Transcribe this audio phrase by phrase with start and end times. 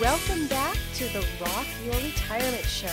[0.00, 2.92] Welcome back to the Rock Your Retirement Show.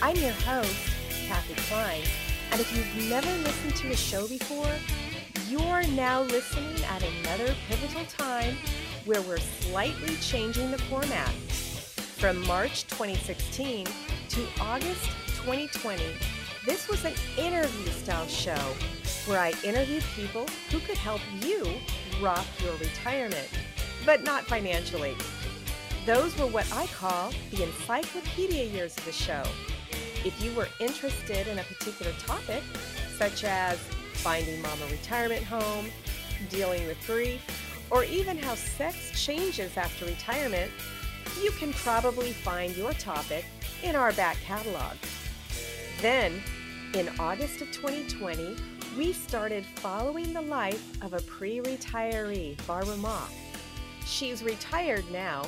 [0.00, 0.92] I'm your host,
[1.26, 2.04] Kathe Kline,
[2.52, 4.70] and if you've never listened to a show before,
[5.48, 8.56] you're now listening at another pivotal time
[9.06, 11.30] where we're slightly changing the format.
[12.20, 13.86] From March 2016
[14.28, 15.10] to August
[15.42, 16.00] 2020,
[16.64, 18.76] this was an interview style show
[19.26, 21.66] where I interviewed people who could help you
[22.22, 23.48] rock your retirement,
[24.06, 25.16] but not financially.
[26.10, 29.44] Those were what I call the encyclopedia years of the show.
[30.24, 32.64] If you were interested in a particular topic,
[33.16, 33.78] such as
[34.14, 35.86] finding mom a retirement home,
[36.48, 37.40] dealing with grief,
[37.90, 40.72] or even how sex changes after retirement,
[41.40, 43.44] you can probably find your topic
[43.84, 44.96] in our back catalog.
[46.00, 46.42] Then,
[46.92, 48.56] in August of 2020,
[48.98, 53.30] we started following the life of a pre retiree, Barbara Mock.
[54.04, 55.44] She's retired now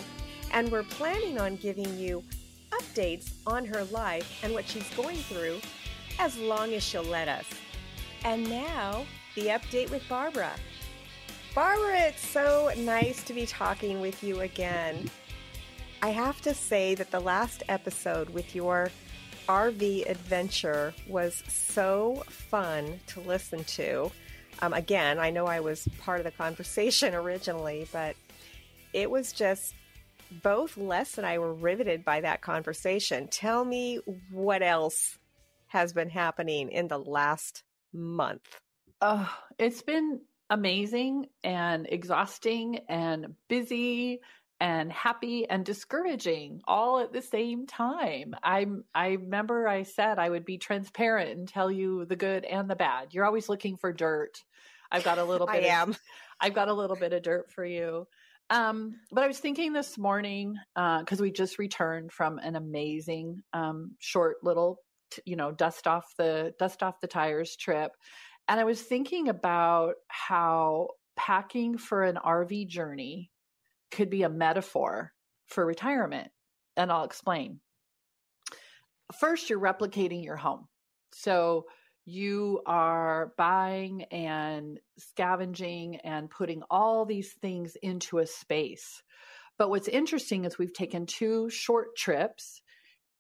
[0.53, 2.23] and we're planning on giving you
[2.71, 5.61] updates on her life and what she's going through
[6.19, 7.47] as long as she'll let us.
[8.25, 9.05] And now,
[9.35, 10.53] the update with Barbara.
[11.55, 15.11] Barbara, it's so nice to be talking with you again.
[16.03, 18.91] I have to say that the last episode with your
[19.49, 24.11] RV adventure was so fun to listen to.
[24.61, 28.17] Um, again, I know I was part of the conversation originally, but
[28.93, 29.75] it was just
[30.43, 33.29] both Les and I were riveted by that conversation.
[33.29, 34.01] Tell me
[34.31, 35.19] what else
[35.69, 37.63] has been happening in the last
[37.93, 38.61] month.
[39.01, 40.21] Oh, it's been
[40.51, 44.21] amazing and exhausting and busy
[44.61, 48.35] and happy and discouraging all at the same time.
[48.43, 52.71] I'm I remember I said I would be transparent and tell you the good and
[52.71, 53.09] the bad.
[53.13, 54.41] You're always looking for dirt.
[54.91, 55.97] I've got a little bit I am.
[56.41, 58.07] I've got a little bit of dirt for you.
[58.53, 63.43] Um, but I was thinking this morning because uh, we just returned from an amazing
[63.55, 64.77] um, short little,
[65.11, 67.93] t- you know, dust off the dust off the tires trip,
[68.49, 73.31] and I was thinking about how packing for an RV journey
[73.91, 75.13] could be a metaphor
[75.47, 76.29] for retirement,
[76.77, 77.61] and I'll explain.
[79.19, 80.69] First, you're replicating your home,
[81.15, 81.65] so
[82.05, 89.03] you are buying and scavenging and putting all these things into a space.
[89.59, 92.61] But what's interesting is we've taken two short trips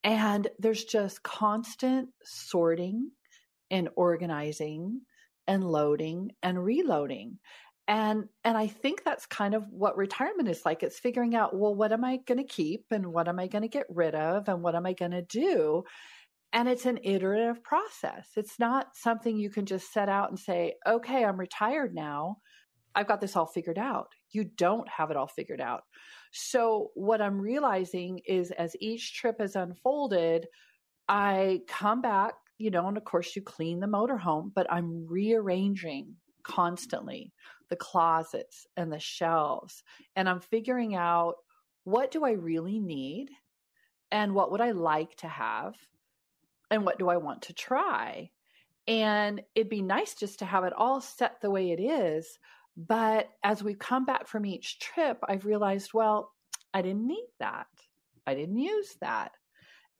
[0.02, 3.10] and there's just constant sorting
[3.70, 5.02] and organizing
[5.46, 7.38] and loading and reloading.
[7.88, 10.82] And and I think that's kind of what retirement is like.
[10.82, 13.62] It's figuring out, well, what am I going to keep and what am I going
[13.62, 15.84] to get rid of and what am I going to do?
[16.52, 18.28] And it's an iterative process.
[18.36, 22.36] It's not something you can just set out and say, okay, I'm retired now.
[22.94, 24.08] I've got this all figured out.
[24.32, 25.82] You don't have it all figured out.
[26.32, 30.46] So, what I'm realizing is as each trip has unfolded,
[31.08, 36.16] I come back, you know, and of course, you clean the motorhome, but I'm rearranging
[36.42, 37.32] constantly
[37.70, 39.82] the closets and the shelves.
[40.16, 41.34] And I'm figuring out
[41.84, 43.28] what do I really need
[44.10, 45.74] and what would I like to have
[46.72, 48.30] and what do I want to try?
[48.88, 52.38] And it'd be nice just to have it all set the way it is.
[52.76, 56.32] But as we've come back from each trip, I've realized, well,
[56.72, 57.66] I didn't need that.
[58.26, 59.32] I didn't use that.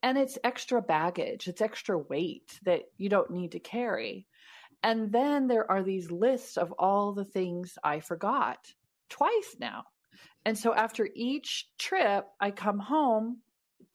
[0.01, 4.27] And it's extra baggage, it's extra weight that you don't need to carry.
[4.81, 8.57] And then there are these lists of all the things I forgot
[9.09, 9.83] twice now.
[10.43, 13.41] And so after each trip, I come home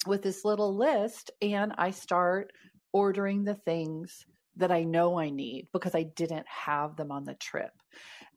[0.07, 2.53] with this little list and I start
[2.93, 4.25] ordering the things
[4.57, 7.71] that I know I need because I didn't have them on the trip.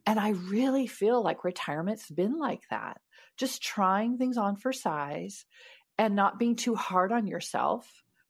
[0.06, 3.00] And I really feel like retirement's been like that.
[3.38, 5.46] Just trying things on for size
[5.98, 7.88] and not being too hard on yourself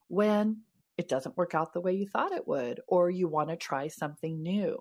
[0.08, 0.62] when
[0.98, 3.88] it doesn't work out the way you thought it would, or you want to try
[3.88, 4.78] something new.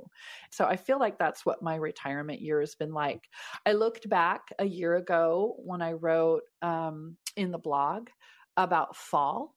[0.51, 3.29] So I feel like that's what my retirement year has been like.
[3.65, 8.09] I looked back a year ago when I wrote um, in the blog
[8.57, 9.55] about fall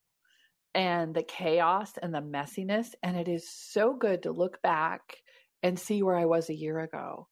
[0.75, 2.93] and the chaos and the messiness.
[3.01, 5.17] And it is so good to look back
[5.61, 7.27] and see where I was a year ago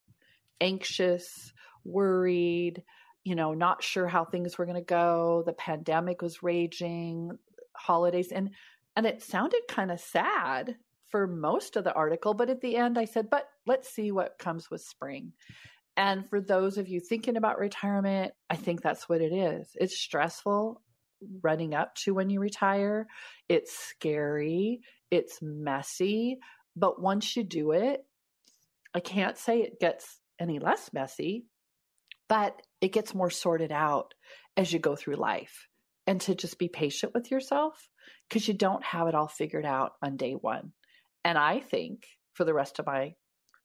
[0.62, 1.52] anxious,
[1.84, 2.84] worried,
[3.24, 5.44] you know, not sure how things were going to go.
[5.46, 7.32] The pandemic was raging,
[7.76, 8.32] holidays.
[8.32, 8.52] And
[8.96, 10.76] and it sounded kind of sad
[11.08, 14.38] for most of the article, but at the end I said, but let's see what
[14.38, 15.34] comes with spring.
[15.98, 19.70] And for those of you thinking about retirement, I think that's what it is.
[19.76, 20.82] It's stressful
[21.41, 23.07] running up to when you retire,
[23.50, 26.38] it's scary, it's messy,
[26.75, 28.01] but once you do it,
[28.94, 31.45] I can't say it gets any less messy,
[32.27, 34.13] but it gets more sorted out
[34.57, 35.68] as you go through life.
[36.07, 37.89] And to just be patient with yourself
[38.27, 40.73] because you don't have it all figured out on day one.
[41.23, 43.13] And I think for the rest of my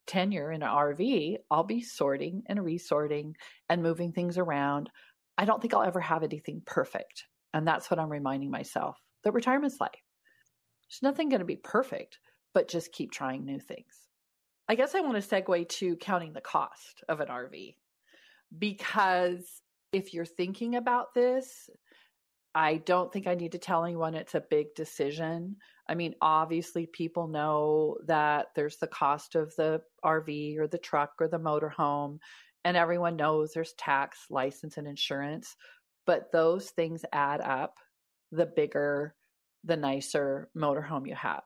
[0.06, 3.34] tenure in an RV, I'll be sorting and resorting
[3.68, 4.90] and moving things around.
[5.38, 7.24] I don't think I'll ever have anything perfect.
[7.56, 9.90] And that's what I'm reminding myself that retirement's life.
[10.88, 12.18] There's nothing going to be perfect,
[12.52, 13.94] but just keep trying new things.
[14.68, 17.76] I guess I want to segue to counting the cost of an RV
[18.58, 21.70] because if you're thinking about this,
[22.54, 25.56] I don't think I need to tell anyone it's a big decision.
[25.88, 31.12] I mean, obviously, people know that there's the cost of the RV or the truck
[31.20, 32.18] or the motorhome,
[32.66, 35.56] and everyone knows there's tax, license, and insurance.
[36.06, 37.78] But those things add up
[38.32, 39.14] the bigger,
[39.64, 41.42] the nicer motorhome you have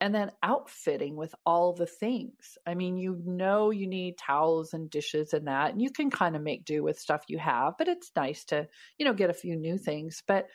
[0.00, 2.58] and then outfitting with all the things.
[2.66, 6.36] I mean, you know, you need towels and dishes and that, and you can kind
[6.36, 8.68] of make do with stuff you have, but it's nice to,
[8.98, 10.22] you know, get a few new things.
[10.26, 10.46] But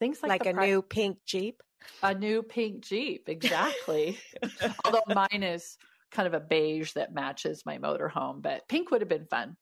[0.00, 1.62] things like, like a pri- new pink Jeep,
[2.02, 4.18] a new pink Jeep, exactly.
[4.84, 5.76] Although mine is
[6.10, 9.56] kind of a beige that matches my motorhome, but pink would have been fun.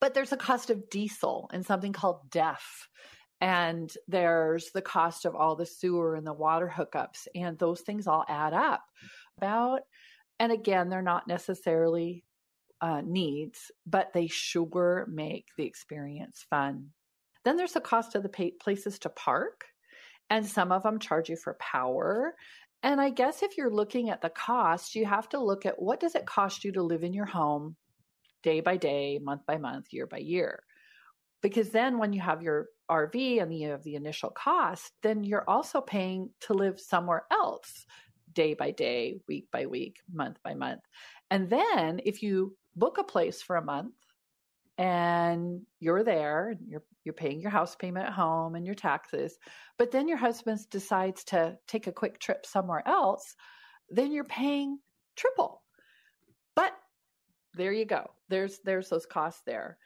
[0.00, 2.88] But there's a cost of diesel and something called DEF
[3.42, 8.06] and there's the cost of all the sewer and the water hookups and those things
[8.06, 8.84] all add up.
[9.36, 9.80] About
[10.38, 12.24] and again they're not necessarily
[12.80, 16.90] uh, needs but they sure make the experience fun.
[17.44, 19.64] Then there's the cost of the places to park
[20.30, 22.36] and some of them charge you for power.
[22.84, 25.98] And i guess if you're looking at the cost you have to look at what
[25.98, 27.76] does it cost you to live in your home
[28.42, 30.62] day by day month by month year by year
[31.42, 35.48] because then when you have your RV and you have the initial cost, then you're
[35.48, 37.84] also paying to live somewhere else
[38.32, 40.80] day by day, week by week, month by month.
[41.30, 43.94] And then if you book a place for a month
[44.78, 49.36] and you're there, you're you're paying your house payment at home and your taxes,
[49.76, 53.34] but then your husband decides to take a quick trip somewhere else,
[53.90, 54.78] then you're paying
[55.16, 55.61] triple.
[57.54, 58.10] There you go.
[58.28, 59.78] There's there's those costs there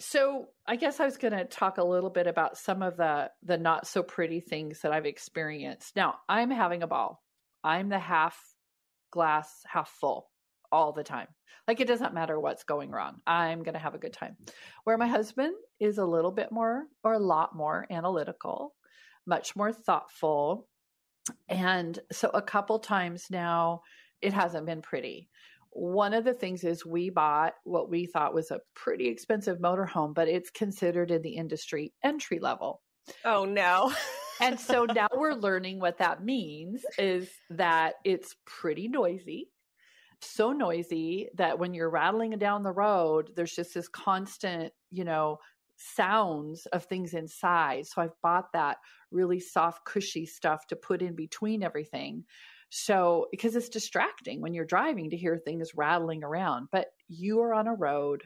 [0.00, 3.30] so I guess I was going to talk a little bit about some of the
[3.42, 5.94] the not so pretty things that I've experienced.
[5.96, 7.22] Now, I'm having a ball.
[7.62, 8.36] I'm the half
[9.10, 10.28] glass half full
[10.70, 11.28] all the time.
[11.68, 13.20] Like it doesn't matter what's going wrong.
[13.26, 14.36] I'm going to have a good time.
[14.84, 18.74] Where my husband is a little bit more or a lot more analytical,
[19.26, 20.66] much more thoughtful.
[21.48, 23.82] And so a couple times now
[24.20, 25.28] it hasn't been pretty
[25.72, 30.14] one of the things is we bought what we thought was a pretty expensive motorhome,
[30.14, 32.82] but it's considered in the industry entry level.
[33.24, 33.92] Oh no.
[34.40, 39.48] and so now we're learning what that means is that it's pretty noisy.
[40.20, 45.38] So noisy that when you're rattling down the road, there's just this constant, you know,
[45.76, 47.86] sounds of things inside.
[47.86, 48.76] So I've bought that
[49.10, 52.24] really soft, cushy stuff to put in between everything
[52.74, 57.52] so, because it's distracting when you're driving to hear things rattling around, but you are
[57.52, 58.22] on a road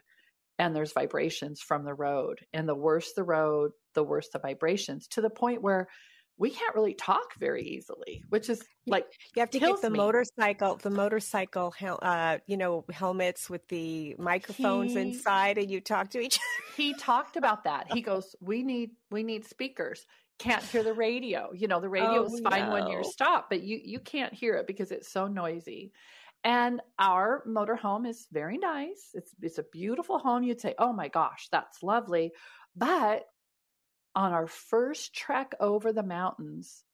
[0.57, 2.39] and there's vibrations from the road.
[2.53, 5.89] And the worse the road, the worse the vibrations to the point where
[6.39, 9.97] we can't really talk very easily, which is like you have to get the me.
[9.97, 15.81] motorcycle, the motorcycle, hel- uh, you know, helmets with the microphones He- inside, and you
[15.81, 16.39] talk to each.
[16.77, 17.93] he talked about that.
[17.93, 20.07] He goes, "We need we need speakers.
[20.39, 21.53] Can't hear the radio.
[21.55, 23.11] You know, the radio Oh, is fine when you're no.
[23.13, 25.93] stopped, but you you can't hear it because it's so noisy."
[26.45, 29.11] And our motorhome is very nice.
[29.15, 30.43] It's it's a beautiful home.
[30.43, 32.33] You'd say, "Oh my gosh, that's lovely,"
[32.77, 33.25] but
[34.15, 36.85] on our first trek over the mountains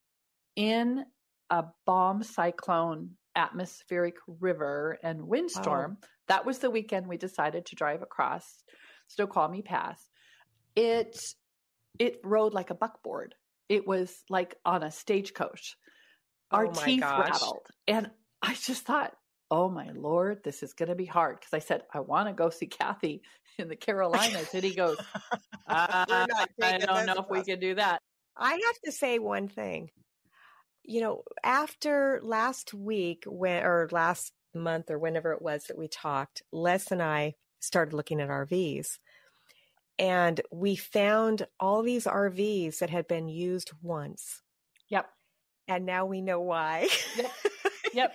[0.56, 1.04] in
[1.50, 5.98] a bomb cyclone atmospheric river and windstorm.
[6.28, 8.62] That was the weekend we decided to drive across
[9.08, 10.10] Snoqualmie Pass.
[10.76, 11.18] It
[11.98, 13.34] it rode like a buckboard.
[13.68, 15.76] It was like on a stagecoach.
[16.50, 17.30] Our Oh teeth gosh.
[17.30, 17.66] rattled.
[17.86, 18.10] And
[18.42, 19.14] I just thought,
[19.50, 21.38] oh my lord, this is gonna be hard.
[21.40, 23.20] Because I said, I want to go see Kathe
[23.58, 24.52] in the Carolinas.
[24.54, 24.96] and he goes,
[25.68, 26.26] "Uh,
[26.62, 28.00] I don't know if we can do that.
[28.36, 29.90] I have to say one thing.
[30.84, 35.88] You know, after last week, when or last month or whenever it was that we
[35.88, 38.98] talked, Les and I started looking at RVs,
[39.98, 44.42] and we found all these RVs that had been used once,
[44.88, 45.08] Yep.
[45.68, 46.88] and now we know why.
[47.94, 48.14] Yep.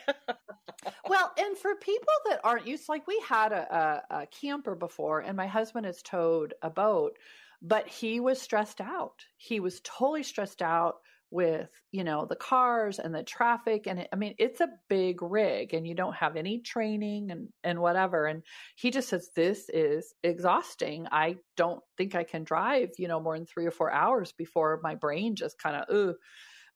[1.08, 5.20] well, and for people that aren't used, like we had a, a, a camper before,
[5.20, 7.18] and my husband has towed a boat,
[7.62, 9.24] but he was stressed out.
[9.38, 10.96] He was totally stressed out
[11.30, 15.22] with you know the cars and the traffic and it, i mean it's a big
[15.22, 18.44] rig and you don't have any training and and whatever and
[18.76, 21.06] he just says this is exhausting.
[21.12, 24.80] I don't think i can drive you know more than 3 or 4 hours before
[24.84, 26.16] my brain just kind of ooh.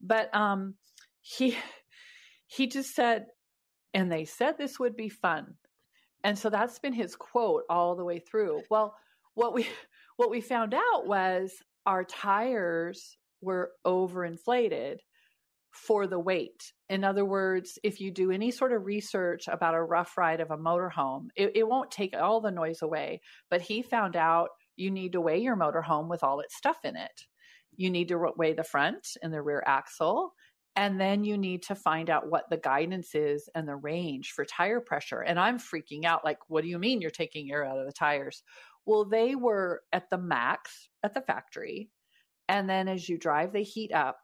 [0.02, 0.76] But um
[1.22, 1.58] he
[2.48, 3.28] he just said
[3.94, 5.56] and they said this would be fun.
[6.24, 8.64] And so that's been his quote all the way through.
[8.70, 8.96] Well
[9.34, 9.68] what we
[10.18, 11.54] what we found out was
[11.86, 14.98] our tires were overinflated
[15.72, 19.82] for the weight in other words if you do any sort of research about a
[19.82, 23.82] rough ride of a motorhome it, it won't take all the noise away but he
[23.82, 27.22] found out you need to weigh your motorhome with all its stuff in it
[27.78, 30.34] you need to weigh the front and the rear axle
[30.76, 34.46] and then you need to find out what the guidance is and the range for
[34.46, 35.22] tire pressure.
[35.22, 37.92] And I'm freaking out like, what do you mean you're taking air out of the
[37.92, 38.44] tires?
[38.86, 41.90] Well, they were at the max at the factory.
[42.48, 44.20] And then as you drive, they heat up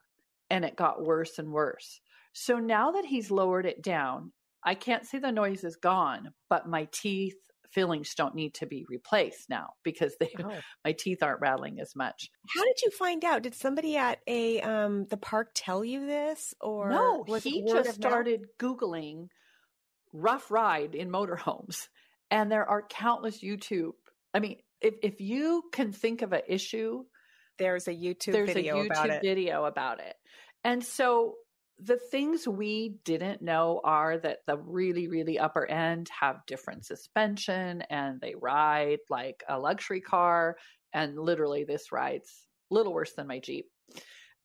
[0.49, 1.99] and it got worse and worse.
[2.33, 4.31] So now that he's lowered it down,
[4.63, 7.35] I can't say the noise is gone, but my teeth
[7.71, 10.53] fillings don't need to be replaced now because they Oh.
[10.85, 12.29] my teeth aren't rattling as much.
[12.55, 13.43] How did you find out?
[13.43, 18.47] Did somebody at a um the park tell you this, or no, he just started
[18.59, 19.27] Googling
[20.13, 21.87] rough ride in motorhomes.
[22.29, 23.93] And there are countless YouTube.
[24.33, 27.03] I mean, if, if you can think of an issue,
[27.59, 29.21] There's a YouTube there's a video about YouTube it.
[29.21, 30.15] video about it.
[30.63, 31.35] And so
[31.79, 37.83] the things we didn't know are that the really, really upper end have different suspension
[37.89, 40.57] and they ride like a luxury car.
[40.93, 42.31] And literally, this rides
[42.71, 43.65] a little worse than my Jeep.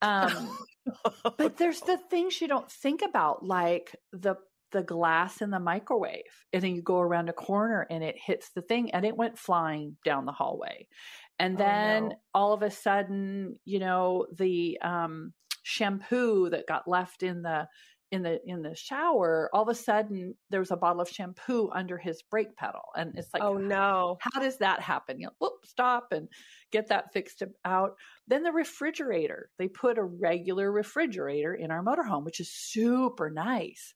[0.03, 0.57] Um,
[1.39, 4.35] but there's the things you don't think about, like the
[4.73, 8.51] the glass in the microwave, and then you go around a corner and it hits
[8.55, 10.89] the thing, and it went flying down the hallway.
[11.39, 12.21] And Oh, then no.
[12.35, 17.69] all of a sudden, you know, the um, shampoo that got left in the
[18.11, 21.71] in the in the shower, all of a sudden there was a bottle of shampoo
[21.71, 24.19] under his brake pedal, and it's like, oh no!
[24.19, 25.19] how does that happen?
[25.19, 26.29] You know, whoop, stop and
[26.71, 27.93] get that fixed out.
[28.29, 29.51] Then the refrigerator.
[29.59, 33.95] They put a regular refrigerator in our motorhome, which is super nice.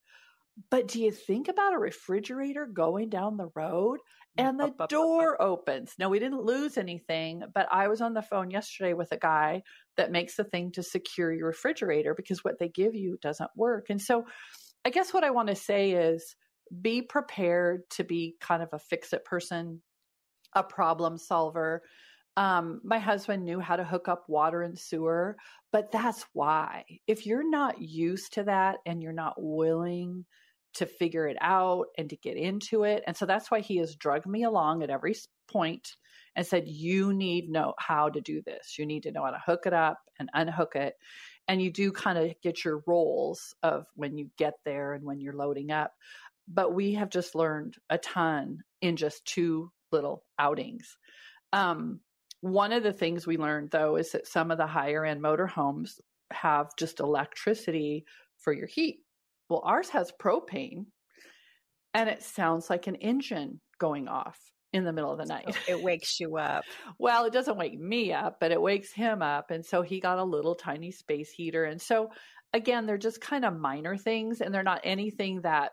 [0.71, 3.99] But do you think about a refrigerator going down the road
[4.39, 5.93] and the door opens?
[5.99, 9.63] Now, we didn't lose anything, but I was on the phone yesterday with a guy
[9.97, 13.87] that makes the thing to secure your refrigerator because what they give you doesn't work.
[13.91, 14.25] And so
[14.85, 16.37] I guess what I want to say is
[16.81, 19.83] be prepared to be kind of a fix it person,
[20.55, 21.83] a problem solver.
[22.39, 25.37] Um, my husband knew how to hook up water and sewer,
[25.71, 26.85] but that's why.
[27.07, 30.25] If you're not used to that and you're not willing
[30.77, 33.97] to figure it out and to get into it, and so that's why he has
[33.97, 35.15] drugged me along at every
[35.49, 35.97] point
[36.35, 38.79] and said, "You need know how to do this.
[38.79, 40.95] You need to know how to hook it up and unhook it."
[41.49, 45.21] And you do kind of get your roles of when you get there and when
[45.21, 45.93] you're loading up.
[46.49, 50.97] But we have just learned a ton in just two little outings.
[51.53, 52.01] Um,
[52.41, 56.01] one of the things we learned though is that some of the higher end motorhomes
[56.33, 58.05] have just electricity
[58.39, 58.99] for your heat.
[59.49, 60.87] Well, ours has propane
[61.95, 64.39] and it sounds like an engine going off.
[64.73, 65.57] in the middle of the night.
[65.67, 66.65] It wakes you up.
[66.99, 69.51] well, it doesn't wake me up, but it wakes him up.
[69.51, 71.65] And so he got a little tiny space heater.
[71.65, 72.11] And so,
[72.53, 75.71] again, they're just kind of minor things and they're not anything that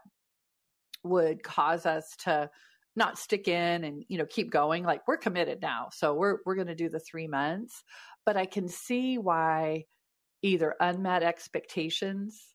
[1.04, 2.50] would cause us to
[2.96, 6.56] not stick in and you know keep going like we're committed now so we're we're
[6.56, 7.84] going to do the 3 months
[8.24, 9.84] but i can see why
[10.44, 12.53] either unmet expectations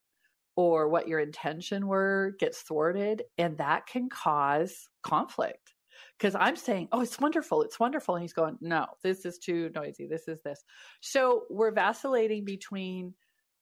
[0.59, 5.73] or what your intention were gets thwarted and that can cause conflict.
[6.19, 9.71] Because i'm saying oh it's wonderful it's wonderful and he's going no this is too
[9.73, 10.65] noisy this is this.
[11.01, 13.15] So we're vacillating between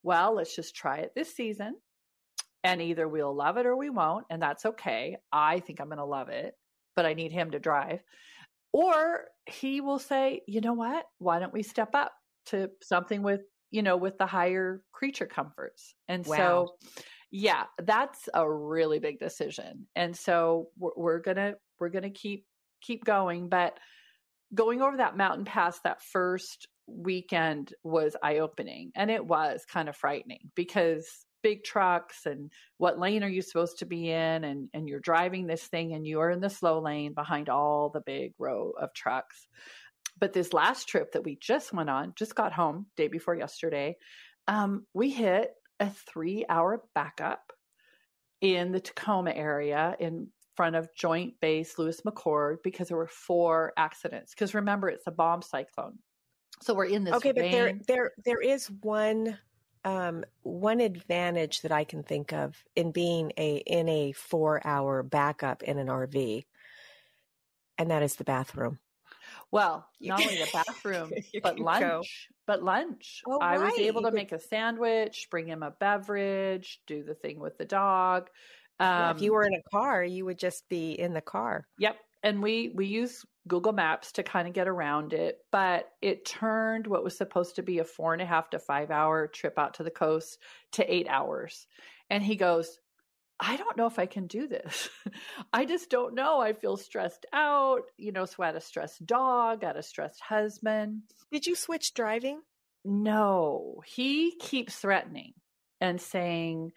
[0.03, 1.77] well let's just try it this season
[2.65, 5.19] and either we'll love it or we won't and that's okay.
[5.31, 6.55] I think i'm going to love it
[6.95, 8.01] but i need him to drive.
[8.73, 11.05] Or he will say you know what?
[11.19, 12.13] Why don't we step up
[12.47, 13.43] to something with
[13.77, 15.95] you know with the higher creature comforts.
[16.09, 16.37] And wow.
[16.37, 16.75] so
[17.31, 19.87] yeah that's a really big decision.
[19.95, 22.47] And so we're, we're gonna we're gonna keep
[22.81, 23.51] keep going.
[23.51, 23.79] But
[24.55, 29.89] going over that mountain pass that first weekend was eye opening and it was kind
[29.91, 31.07] of frightening because
[31.43, 34.43] big trucks and what lane are you supposed to be in?
[34.45, 38.01] And and you're driving this thing and you're in the slow lane behind all the
[38.01, 39.47] big row of trucks
[40.19, 43.97] but this last trip that we just went on just got home day before yesterday
[44.49, 47.53] um, we hit a three hour backup
[48.41, 53.73] in the tacoma area in front of joint base lewis mcchord because there were four
[53.77, 55.99] accidents because remember it's a bomb cyclone
[56.63, 57.45] so we're in this okay rain.
[57.45, 59.37] but there there there is one
[59.87, 65.05] um, one advantage that I can think of in being a in a four hour
[65.05, 66.45] backup in an RV,
[67.79, 68.81] and that is the bathroom.
[69.51, 71.13] Well, not only the bathroom,
[71.43, 71.81] but lunch.
[71.81, 72.03] Go.
[72.47, 73.23] But lunch.
[73.27, 73.73] Oh, I right.
[73.73, 77.65] was able to make a sandwich, bring him a beverage, do the thing with the
[77.65, 78.29] dog.
[78.79, 81.21] Um, yeah, if you um were in a car, you would just be in the
[81.21, 81.67] car.
[81.79, 81.97] Yep.
[82.23, 86.87] And we we use Google Maps to kind of get around it, but it turned
[86.87, 89.75] what was supposed to be a four and a half to five hour trip out
[89.75, 90.39] to the coast
[90.73, 91.67] to eight hours.
[92.11, 92.79] And he goes,
[93.39, 94.89] I don't know if I can do this.
[95.53, 96.41] I just don't know.
[96.41, 97.83] I feel stressed out.
[97.99, 101.03] You know, so I had a stressed dog, I had a stressed husband.
[101.31, 102.41] Did you switch driving?
[102.85, 105.35] No, he keeps threatening
[105.81, 106.73] and saying,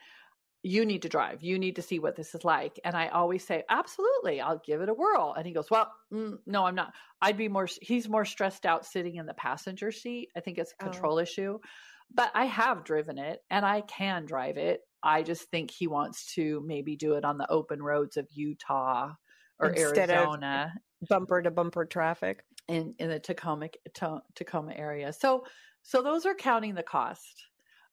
[0.62, 1.42] you need to drive.
[1.42, 2.80] You need to see what this is like.
[2.84, 5.34] And I always say, absolutely, I'll give it a whirl.
[5.38, 6.94] And he goes, well, mm, no, I'm not.
[7.22, 10.30] I'd be more, he's more stressed out sitting in the passenger seat.
[10.36, 10.90] I think it's a oh.
[10.90, 11.20] control oh.
[11.20, 11.60] issue.
[12.14, 14.82] But I have driven it and I can drive it.
[15.04, 19.14] I just think he wants to maybe do it on the open roads of Utah
[19.60, 20.74] or Instead Arizona.
[21.10, 22.44] bumper to bumper traffic.
[22.68, 23.70] In, in the Tacoma,
[24.36, 25.12] Tacoma area.
[25.12, 25.46] So,
[25.82, 27.50] so those are counting the cost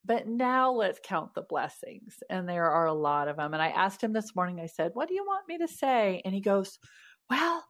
[0.06, 2.22] but now let's count the blessings.
[2.30, 3.52] And there are a lot of them.
[3.52, 6.22] And I asked him this morning, I said, What do you want me to say?
[6.24, 6.78] And he goes,
[7.28, 7.64] Well,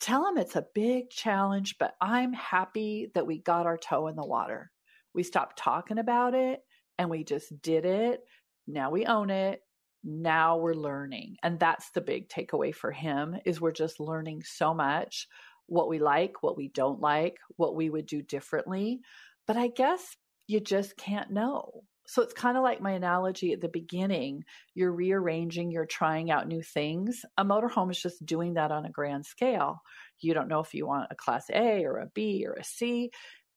[0.00, 4.16] tell him it's a big challenge, but I'm happy that we got our toe in
[4.16, 4.72] the water.
[5.14, 6.60] We stopped talking about it
[6.98, 8.20] and we just did it.
[8.66, 9.60] Now we own it.
[10.04, 11.36] Now we're learning.
[11.42, 15.26] And that's the big takeaway for him is we're just learning so much
[15.66, 19.00] what we like, what we don't like, what we would do differently.
[19.46, 21.82] But I guess you just can't know.
[22.08, 24.44] So it's kind of like my analogy at the beginning.
[24.74, 27.24] You're rearranging, you're trying out new things.
[27.36, 29.80] A motorhome is just doing that on a grand scale.
[30.20, 33.10] You don't know if you want a class A or a B or a C.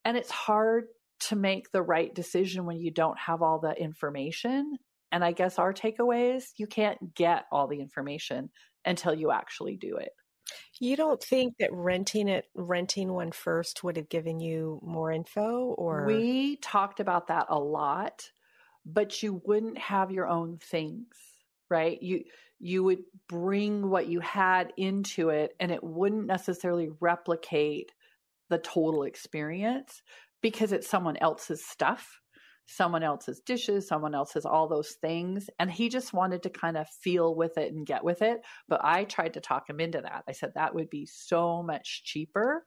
[0.03, 0.85] And it's hard
[1.21, 4.77] to make the right decision when you don't have all the information.
[5.11, 8.49] And I guess our takeaway is you can't get all the information
[8.85, 10.11] until you actually do it.
[10.79, 15.73] You don't think that renting it, renting one first would have given you more info
[15.77, 16.05] or?
[16.05, 18.31] We talked about that a lot,
[18.85, 21.07] but you wouldn't have your own things,
[21.69, 22.01] right?
[22.01, 22.23] You,
[22.59, 27.91] you would bring what you had into it and it wouldn't necessarily replicate
[28.49, 30.01] the total experience
[30.41, 32.19] because it's someone else's stuff
[32.69, 35.49] someone else's dishes, someone else's all those things.
[35.59, 38.41] And he just wanted to kind of feel with it and get with it.
[38.67, 40.23] But I tried to talk him into that.
[40.27, 42.63] I said that would be so much cheaper.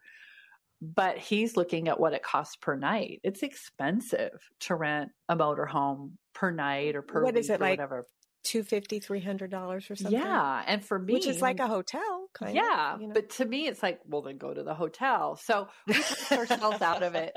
[0.80, 3.20] But he's looking at what it costs per night.
[3.22, 7.78] It's expensive to rent a motorhome per night or per what is it like?
[7.78, 8.06] Whatever.
[8.44, 12.54] 250 300 dollars or something yeah and for me which is like a hotel kind
[12.54, 13.14] yeah of, you know?
[13.14, 16.82] but to me it's like well then go to the hotel so we talked ourselves
[16.82, 17.36] out of it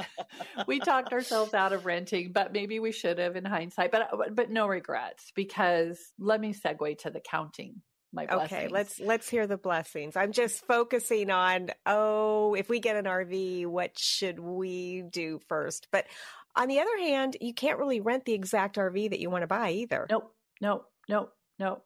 [0.68, 4.30] we talked ourselves out of renting but maybe we should have in hindsight but uh,
[4.32, 7.82] but no regrets because let me segue to the counting.
[8.18, 10.16] Okay, let's let's hear the blessings.
[10.16, 15.88] I'm just focusing on oh, if we get an RV, what should we do first?
[15.92, 16.06] But
[16.56, 19.48] on the other hand, you can't really rent the exact RV that you want to
[19.48, 20.08] buy either.
[20.10, 20.34] Nope.
[20.62, 20.90] Nope.
[21.10, 21.82] Nope, no.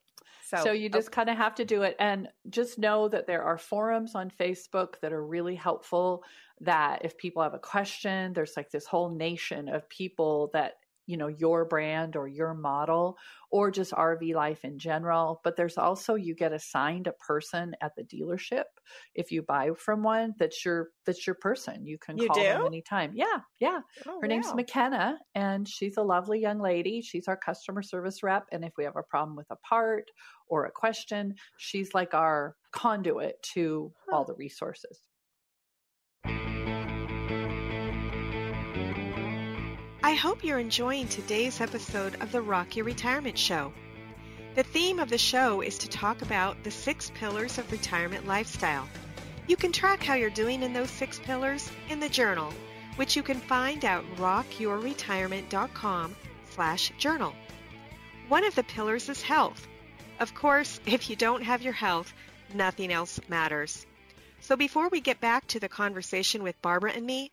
[0.45, 0.97] So, so you oh.
[0.97, 1.15] just okay.
[1.15, 1.95] kind of have to do it.
[1.99, 6.23] And just know that there are forums on Facebook that are really helpful.
[6.61, 10.73] That if people have a question, there's like this whole nation of people that
[11.09, 13.17] you know your brand or your model
[13.49, 17.93] or just RV life in general but there's also you get assigned a person at
[17.97, 18.65] the dealership
[19.15, 22.43] if you buy from one that's your that's your person you can you call do?
[22.43, 24.27] them anytime yeah yeah oh, her wow.
[24.27, 28.73] name's McKenna and she's a lovely young lady she's our customer service rep and if
[28.77, 30.11] we have a problem with a part
[30.47, 34.17] or a question she's like our conduit to huh.
[34.17, 34.99] all the resources
[40.09, 43.71] I hope you're enjoying today's episode of the Rock Your Retirement Show.
[44.55, 48.89] The theme of the show is to talk about the six pillars of retirement lifestyle.
[49.45, 52.51] You can track how you're doing in those six pillars in the journal,
[52.95, 56.15] which you can find at rockyourretirement.com
[56.49, 57.35] slash journal.
[58.29, 59.67] One of the pillars is health.
[60.19, 62.11] Of course, if you don't have your health,
[62.55, 63.85] nothing else matters.
[64.41, 67.31] So before we get back to the conversation with Barbara and me,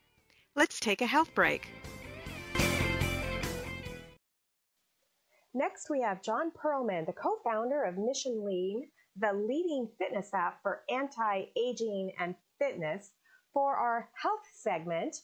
[0.55, 1.67] let's take a health break.
[5.57, 8.89] Next, we have John Perlman, the co founder of Mission Lean,
[9.19, 13.13] the leading fitness app for anti aging and fitness,
[13.55, 15.17] for our health segment.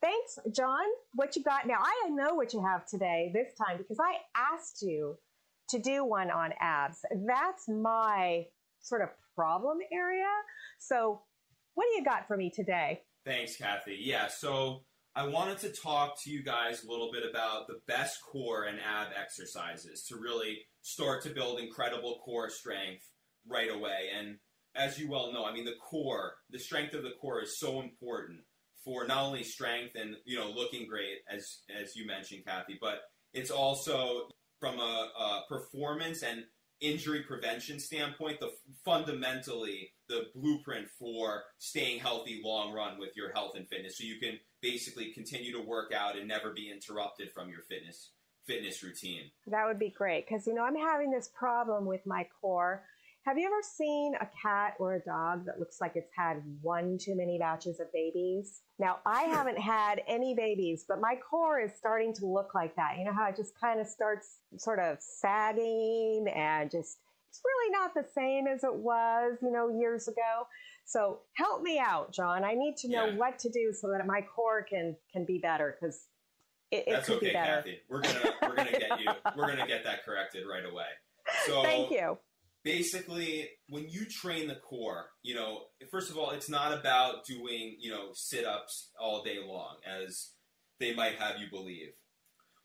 [0.00, 0.86] Thanks, John.
[1.12, 1.80] What you got now?
[1.80, 5.18] I know what you have today this time because I asked you
[5.68, 7.04] to do one on abs.
[7.26, 8.46] That's my
[8.80, 10.32] sort of problem area.
[10.78, 11.20] So,
[11.74, 13.02] what do you got for me today?
[13.26, 13.98] Thanks, Kathe.
[13.98, 14.84] Yeah, so
[15.16, 18.78] I wanted to talk to you guys a little bit about the best core and
[18.80, 23.04] ab exercises to really start to build incredible core strength
[23.48, 24.10] right away.
[24.18, 24.38] And
[24.74, 27.80] as you well know, I mean, the core, the strength of the core is so
[27.80, 28.40] important
[28.84, 33.02] for not only strength and you know looking great as as you mentioned, Kathe, but
[33.32, 36.44] it's also from a, a performance and
[36.80, 38.50] injury prevention standpoint, the
[38.84, 43.96] fundamentally the blueprint for staying healthy long run with your health and fitness.
[43.98, 48.10] So you can basically continue to work out and never be interrupted from your fitness
[48.46, 49.30] fitness routine.
[49.46, 52.84] That would be great because you know I'm having this problem with my core.
[53.26, 56.98] Have you ever seen a cat or a dog that looks like it's had one
[56.98, 58.60] too many batches of babies?
[58.78, 62.98] Now, I haven't had any babies, but my core is starting to look like that.
[62.98, 66.98] You know how it just kind of starts sort of sagging and just
[67.30, 70.46] it's really not the same as it was, you know, years ago.
[70.84, 72.44] So help me out, John.
[72.44, 73.16] I need to know yeah.
[73.16, 76.06] what to do so that my core can can be better because
[76.70, 77.62] it, it That's could okay, be better.
[77.62, 77.74] Kathe.
[77.88, 80.86] We're gonna we're gonna get you we're gonna get that corrected right away.
[81.46, 82.18] So thank you.
[82.64, 87.76] Basically, when you train the core, you know, first of all, it's not about doing
[87.80, 90.32] you know sit ups all day long as
[90.80, 91.88] they might have you believe.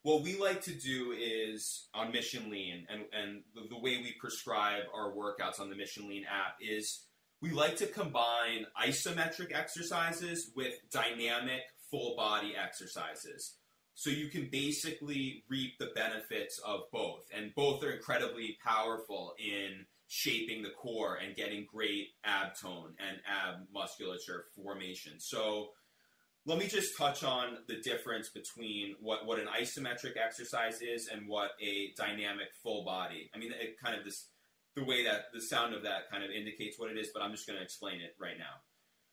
[0.01, 4.15] What we like to do is on Mission Lean, and, and the, the way we
[4.17, 7.08] prescribe our workouts on the Mission Lean app is
[7.41, 13.55] we like to combine isometric exercises with dynamic full body exercises.
[13.95, 17.25] So you can basically reap the benefits of both.
[17.35, 23.17] And both are incredibly powerful in shaping the core and getting great ab tone and
[23.27, 25.19] ab musculature formation.
[25.19, 25.69] So
[26.45, 31.27] let me just touch on the difference between what, what an isometric exercise is and
[31.27, 33.29] what a dynamic full body.
[33.35, 34.29] I mean, it kind of this
[34.79, 37.31] the way that the sound of that kind of indicates what it is, but I'm
[37.31, 38.61] just going to explain it right now.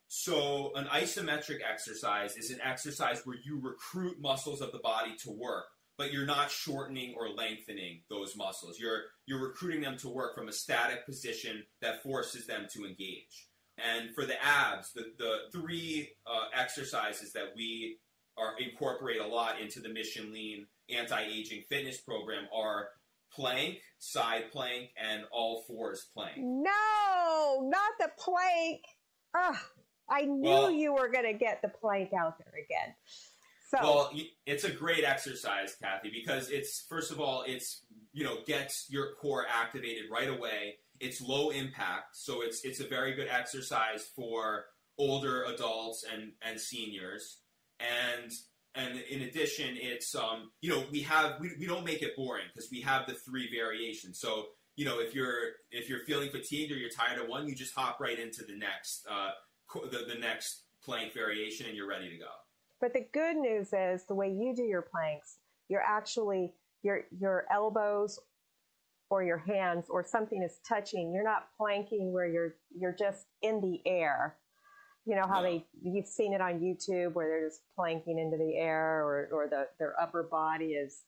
[0.09, 5.31] So, an isometric exercise is an exercise where you recruit muscles of the body to
[5.31, 5.65] work,
[5.99, 8.79] but you're not shortening or lengthening those muscles.
[8.79, 13.49] You're you're recruiting them to work from a static position that forces them to engage.
[13.79, 17.99] And for the abs, the, the three uh, exercises that we
[18.39, 22.89] are incorporate a lot into the Mission Lean anti-aging fitness program are
[23.33, 26.39] plank, side plank, and all fours plank.
[26.39, 28.83] No, not the plank.
[29.35, 29.57] Ugh,
[30.09, 32.95] I knew well, you were going to get the plank out there again.
[33.69, 33.79] So.
[33.83, 34.11] Well,
[34.47, 39.15] it's a great exercise, Kathe, because it's first of all, it's you know gets your
[39.21, 40.77] core activated right away.
[41.01, 44.67] It's low impact, so it's it's a very good exercise for
[44.99, 47.41] older adults and and seniors.
[47.81, 48.31] And
[48.77, 52.45] and in addition, it's um, you know we have we, we don't make it boring
[52.53, 54.21] because we have the three variations.
[54.21, 57.55] So you know if you're if you're feeling fatigued or you're tired of one, you
[57.55, 59.31] just hop right into the next uh,
[59.91, 62.31] the, the next plank variation and you're ready to go.
[62.81, 67.47] But the good news is the way you do your planks, you're actually your your
[67.51, 68.19] elbows
[69.09, 71.13] or your hands or something is touching.
[71.13, 74.37] You're not planking where you're you're just in the air
[75.07, 78.57] you know how they you've seen it on YouTube where they're just planking into the
[78.57, 81.03] air or or the their upper body is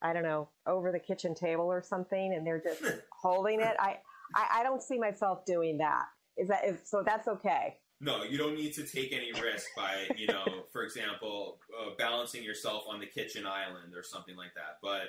[0.00, 2.82] I don't know, over the kitchen table or something, and they're just
[3.20, 3.74] holding it.
[3.78, 3.98] I,
[4.34, 6.04] I, I don't see myself doing that.
[6.36, 7.02] Is that is, so?
[7.04, 7.76] That's okay.
[8.00, 12.44] No, you don't need to take any risk by, you know, for example, uh, balancing
[12.44, 14.78] yourself on the kitchen island or something like that.
[14.80, 15.08] But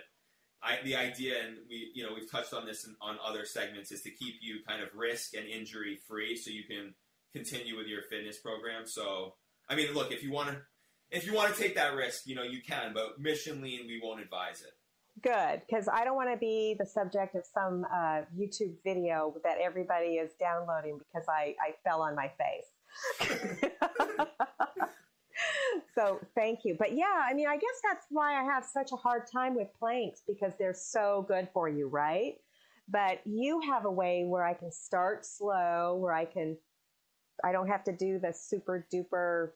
[0.63, 3.91] I, the idea, and we, you know, we've touched on this in, on other segments,
[3.91, 6.95] is to keep you kind of risk and injury free, so you can
[7.33, 8.85] continue with your fitness program.
[8.85, 9.35] So,
[9.69, 10.57] I mean, look, if you want to,
[11.11, 12.93] if you want to take that risk, you know, you can.
[12.93, 14.73] But mission lean, we won't advise it.
[15.21, 19.57] Good, because I don't want to be the subject of some uh, YouTube video that
[19.61, 23.29] everybody is downloading because I, I fell on my face.
[25.95, 26.75] so thank you.
[26.77, 29.67] But yeah, I mean, I guess that's why I have such a hard time with
[29.77, 32.35] planks because they're so good for you, right?
[32.87, 36.57] But you have a way where I can start slow, where I can,
[37.43, 39.51] I don't have to do the super duper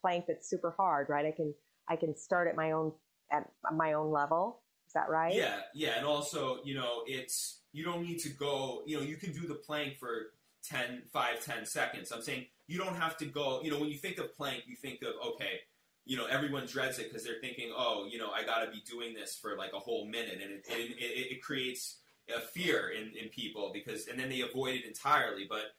[0.00, 1.26] plank that's super hard, right?
[1.26, 1.54] I can,
[1.88, 2.92] I can start at my own,
[3.30, 5.32] at my own level is that right?
[5.32, 8.82] Yeah, yeah, and also, you know, it's you don't need to go.
[8.86, 10.32] You know, you can do the plank for
[10.68, 12.10] 10, 5, 10 seconds.
[12.10, 13.60] I'm saying you don't have to go.
[13.62, 15.60] You know, when you think of plank, you think of okay.
[16.06, 18.82] You know, everyone dreads it because they're thinking, oh, you know, I got to be
[18.84, 21.98] doing this for like a whole minute, and it, it, it, it creates
[22.36, 25.46] a fear in, in people because, and then they avoid it entirely.
[25.48, 25.76] But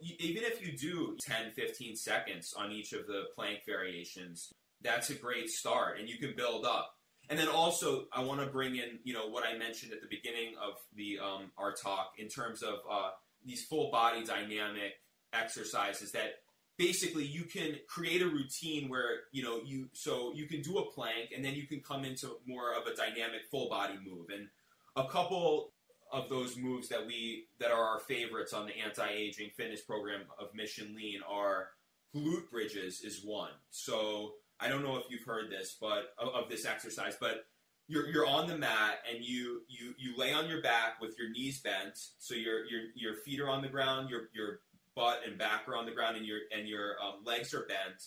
[0.00, 5.14] even if you do 10, 15 seconds on each of the plank variations, that's a
[5.14, 6.94] great start, and you can build up.
[7.28, 10.08] And then also, I want to bring in, you know, what I mentioned at the
[10.08, 13.10] beginning of the um, our talk in terms of uh,
[13.44, 14.94] these full body dynamic
[15.32, 16.40] exercises that
[16.76, 20.90] basically you can create a routine where you know you so you can do a
[20.90, 24.48] plank and then you can come into more of a dynamic full body move and
[24.96, 25.72] a couple
[26.12, 30.54] of those moves that we that are our favorites on the anti-aging fitness program of
[30.54, 31.68] mission lean are
[32.14, 36.50] glute bridges is one so I don't know if you've heard this, but of, of
[36.50, 37.46] this exercise, but
[37.88, 41.30] you're, you're on the mat and you, you, you lay on your back with your
[41.30, 41.98] knees bent.
[42.18, 44.60] So your, your, your feet are on the ground, your, your
[44.94, 48.02] butt and back are on the ground and your, and your um, legs are bent.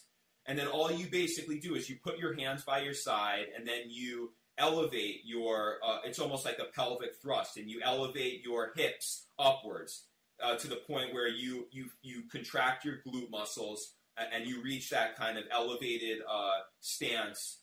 [0.46, 3.68] And then all you basically do is you put your hands by your side and
[3.68, 8.72] then you elevate your, uh, it's almost like a pelvic thrust and you elevate your
[8.76, 10.06] hips upwards
[10.44, 14.90] uh, to the point where you, you, you contract your glute muscles and you reach
[14.90, 17.60] that kind of elevated uh, stance.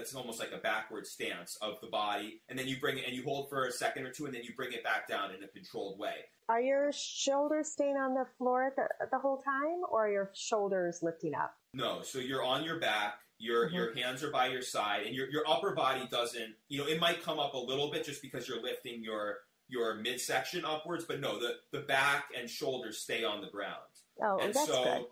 [0.00, 3.14] It's almost like a backward stance of the body, and then you bring it and
[3.14, 5.42] you hold for a second or two, and then you bring it back down in
[5.44, 6.14] a controlled way.
[6.48, 11.00] Are your shoulders staying on the floor the, the whole time, or are your shoulders
[11.02, 11.54] lifting up?
[11.72, 13.20] No, so you're on your back.
[13.38, 13.76] Your mm-hmm.
[13.76, 16.54] your hands are by your side, and your your upper body doesn't.
[16.68, 19.96] You know, it might come up a little bit just because you're lifting your your
[19.96, 23.74] midsection upwards, but no, the the back and shoulders stay on the ground.
[24.22, 25.04] Oh, and that's so, good.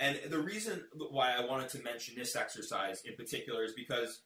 [0.00, 4.22] And the reason why I wanted to mention this exercise in particular is because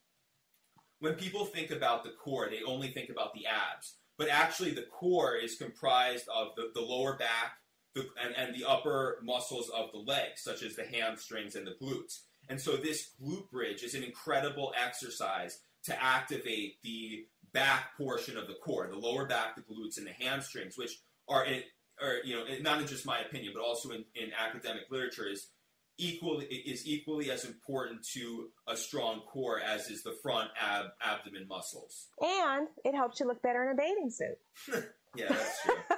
[1.00, 3.96] when people think about the core, they only think about the abs.
[4.16, 7.58] But actually, the core is comprised of the, the lower back
[7.94, 11.76] the, and, and the upper muscles of the legs, such as the hamstrings and the
[11.82, 12.20] glutes.
[12.48, 18.46] And so, this glute bridge is an incredible exercise to activate the back portion of
[18.46, 21.62] the core, the lower back, the glutes, and the hamstrings, which are, in,
[22.02, 25.48] are you know, not in just my opinion, but also in, in academic literature, is
[25.98, 31.46] equally is equally as important to a strong core as is the front ab abdomen
[31.48, 32.08] muscles.
[32.20, 34.84] And it helps you look better in a bathing suit.
[35.16, 35.74] yeah, that's true.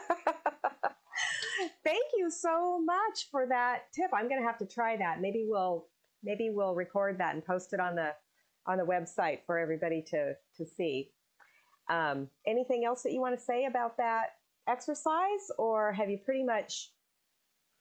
[1.85, 4.11] Thank you so much for that tip.
[4.13, 5.21] I'm going to have to try that.
[5.21, 5.87] Maybe we'll
[6.23, 8.11] maybe we'll record that and post it on the
[8.67, 11.11] on the website for everybody to to see.
[11.91, 14.27] Um, anything else that you want to say about that
[14.69, 16.91] exercise, or have you pretty much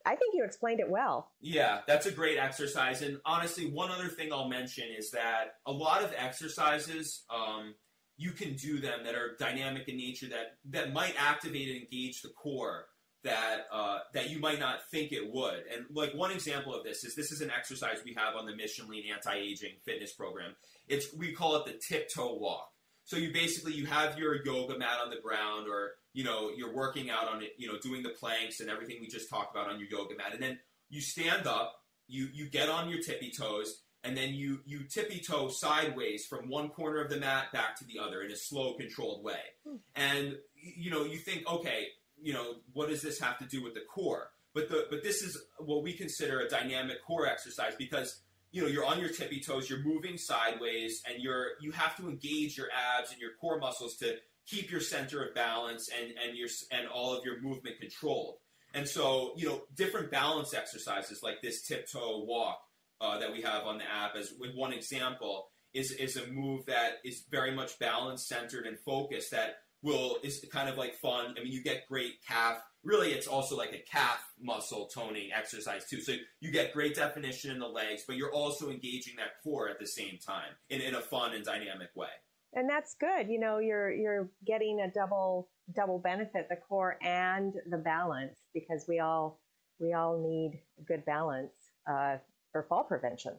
[0.08, 1.32] I think you explained it well.
[1.42, 3.02] Yeah, that's a great exercise.
[3.02, 7.76] And honestly, one other thing I'll mention is that a lot of exercises, um,
[8.16, 12.22] you can do them that are dynamic in nature that, that might activate and engage
[12.22, 12.86] the core
[13.24, 15.64] that uh, that you might not think it would.
[15.74, 18.56] And like one example of this is this is an exercise we have on the
[18.56, 20.56] Mission Lean Anti-Aging Fitness Program.
[20.88, 22.72] It's we call it the tiptoe walk.
[23.04, 26.74] So you basically you have your yoga mat on the ground or you know, you're
[26.74, 29.70] working out on it, you know, doing the planks and everything we just talked about
[29.70, 30.34] on your yoga mat.
[30.34, 30.58] And then
[30.90, 31.76] you stand up,
[32.08, 36.50] you, you get on your tippy toes, and then you, you tippy toe sideways from
[36.50, 39.42] one corner of the mat back to the other in a slow, controlled way.
[39.64, 39.76] Hmm.
[39.96, 41.86] And, you know, you think, okay,
[42.22, 44.30] you know, what does this have to do with the core?
[44.54, 48.68] But, the, but this is what we consider a dynamic core exercise because you know
[48.68, 52.68] you're on your tippy toes you're moving sideways and you're you have to engage your
[52.72, 54.16] abs and your core muscles to
[54.48, 58.36] keep your center of balance and, and your and all of your movement controlled.
[58.74, 62.60] And so, you know, different balance exercises like this tiptoe walk
[63.00, 66.66] uh, that we have on the app, as with one example, is is a move
[66.66, 71.34] that is very much balance centered and focused that will is kind of like fun.
[71.38, 72.58] I mean, you get great calf.
[72.84, 76.02] Really, it's also like a calf muscle toning exercise too.
[76.02, 79.80] So you get great definition in the legs, but you're also engaging that core at
[79.80, 82.08] the same time in, in a fun and dynamic way.
[82.54, 83.30] And that's good.
[83.30, 88.86] You know, you're you're getting a double double benefit, the core and the balance, because
[88.88, 89.40] we all
[89.80, 91.52] we all need good balance
[91.90, 92.18] uh,
[92.52, 93.34] for fall prevention,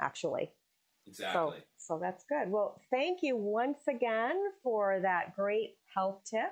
[0.00, 0.50] actually.
[1.06, 1.58] Exactly.
[1.76, 2.50] So, so that's good.
[2.50, 6.50] Well, thank you once again for that great health tip.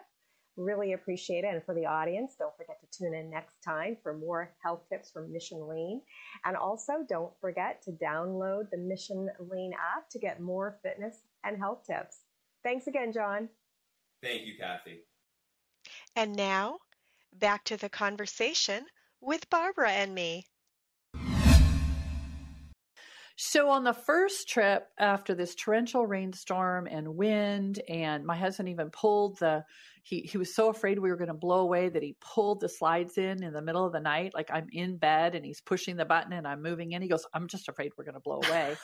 [0.57, 1.55] Really appreciate it.
[1.55, 5.11] And for the audience, don't forget to tune in next time for more health tips
[5.11, 6.02] from Mission Lean.
[6.44, 11.57] And also, don't forget to download the Mission Lean app to get more fitness and
[11.57, 12.18] health tips.
[12.62, 13.48] Thanks again, John.
[14.22, 14.98] Thank you, Kathe.
[16.14, 16.78] And now,
[17.33, 18.85] back to the conversation
[19.20, 20.46] with Barbara and me.
[23.37, 28.90] So on the first trip after this torrential rainstorm and wind, and my husband even
[28.90, 29.64] pulled the
[30.05, 32.68] he he was so afraid we were going to blow away that he pulled the
[32.68, 34.33] slides in in the middle of the night.
[34.35, 37.03] Like I'm in bed and he's pushing the button and I'm moving in.
[37.03, 38.77] He goes, "I'm just afraid we're going to blow away."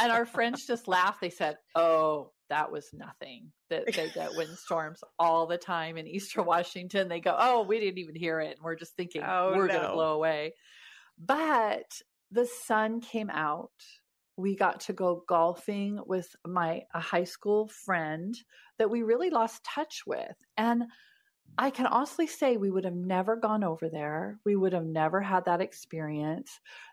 [0.00, 1.20] and our friends just laughed.
[1.20, 3.52] They said, "Oh, that was nothing.
[3.68, 7.98] That they get windstorms all the time in Eastern Washington." They go, "Oh, we didn't
[7.98, 10.54] even hear it." And we're just thinking Oh, we're going to blow away.
[11.18, 13.70] But the sun came out.
[14.36, 18.34] We got to go golfing with my a high school friend
[18.78, 20.36] that we really lost touch with.
[20.56, 20.84] And
[21.58, 24.38] I can honestly say we would have never gone over there.
[24.46, 26.50] We would have never had that experience.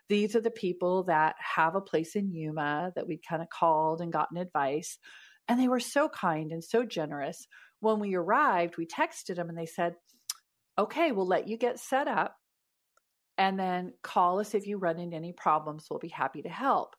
[0.08, 4.00] These are the people that have a place in Yuma that we kind of called
[4.00, 4.98] and gotten advice.
[5.46, 7.46] And they were so kind and so generous.
[7.80, 9.94] When we arrived, we texted them and they said,
[10.78, 12.36] Okay, we'll let you get set up
[13.38, 15.86] and then call us if you run into any problems.
[15.90, 16.94] We'll be happy to help.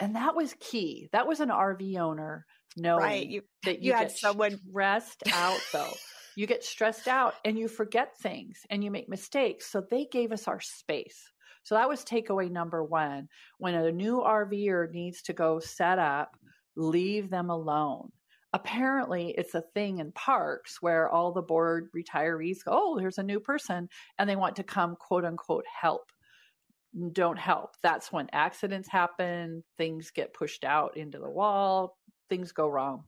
[0.00, 1.08] And that was key.
[1.12, 2.44] That was an RV owner
[2.76, 3.26] knowing Right.
[3.26, 5.92] You, that you you, had get someone- stressed out though.
[6.36, 9.66] you get stressed out and you forget things and you make mistakes.
[9.70, 11.18] So they gave us our space.
[11.64, 13.28] So that was takeaway number one.
[13.58, 16.30] When a new RVer needs to go set up,
[16.76, 18.10] leave them alone.
[18.52, 23.22] Apparently, it's a thing in parks where all the bored retirees go, Oh, there's a
[23.22, 26.10] new person, and they want to come, quote unquote, help.
[27.12, 27.76] Don't help.
[27.82, 31.98] That's when accidents happen, things get pushed out into the wall,
[32.30, 33.04] things go wrong.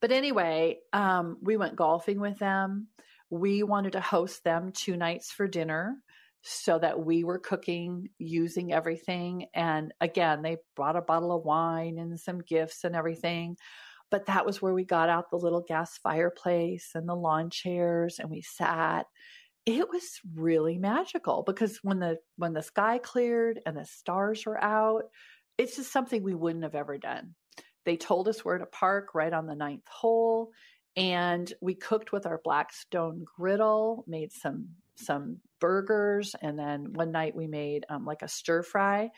[0.00, 2.88] But anyway, um, we went golfing with them.
[3.28, 5.96] We wanted to host them two nights for dinner
[6.42, 9.46] so that we were cooking using everything.
[9.54, 13.56] And again, they brought a bottle of wine and some gifts and everything.
[14.10, 18.18] But that was where we got out the little gas fireplace and the lawn chairs
[18.18, 19.06] and we sat.
[19.66, 24.62] It was really magical because when the when the sky cleared and the stars were
[24.62, 25.04] out,
[25.58, 27.34] it's just something we wouldn't have ever done.
[27.84, 30.50] They told us where to park right on the ninth hole,
[30.96, 37.36] and we cooked with our Blackstone griddle, made some some burgers, and then one night
[37.36, 39.10] we made um, like a stir fry,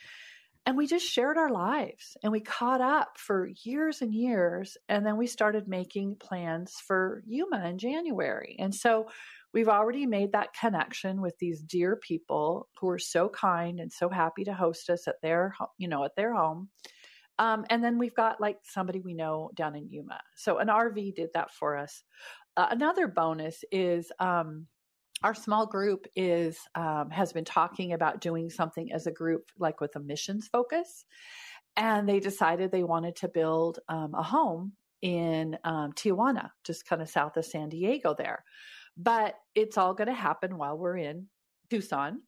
[0.66, 5.05] and we just shared our lives and we caught up for years and years, and
[5.05, 9.09] then we started making plans for Yuma in January, and so.
[9.55, 14.09] We've already made that connection with these dear people who are so kind and so
[14.09, 16.70] happy to host us at their, you know, at their home.
[17.38, 20.20] Um, and then we've got like somebody we know down in Yuma.
[20.37, 22.03] So an RV did that for us.
[22.57, 24.66] Uh, another bonus is um,
[25.22, 29.80] our small group is um, has been talking about doing something as a group, like
[29.80, 31.04] with a missions focus,
[31.76, 37.02] and they decided they wanted to build um, a home in um, Tijuana, just kind
[37.02, 38.44] of south of San Diego there.
[38.96, 41.26] But it's all going to happen while we're in
[41.70, 42.22] Tucson,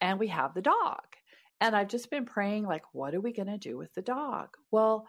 [0.00, 1.00] and we have the dog.
[1.60, 4.48] And I've just been praying, like, what are we going to do with the dog?
[4.70, 5.06] Well,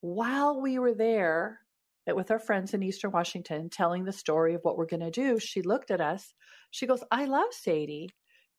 [0.00, 1.60] while we were there
[2.08, 5.10] uh, with our friends in Eastern Washington telling the story of what we're going to
[5.10, 6.32] do, she looked at us.
[6.70, 8.10] She goes, I love Sadie.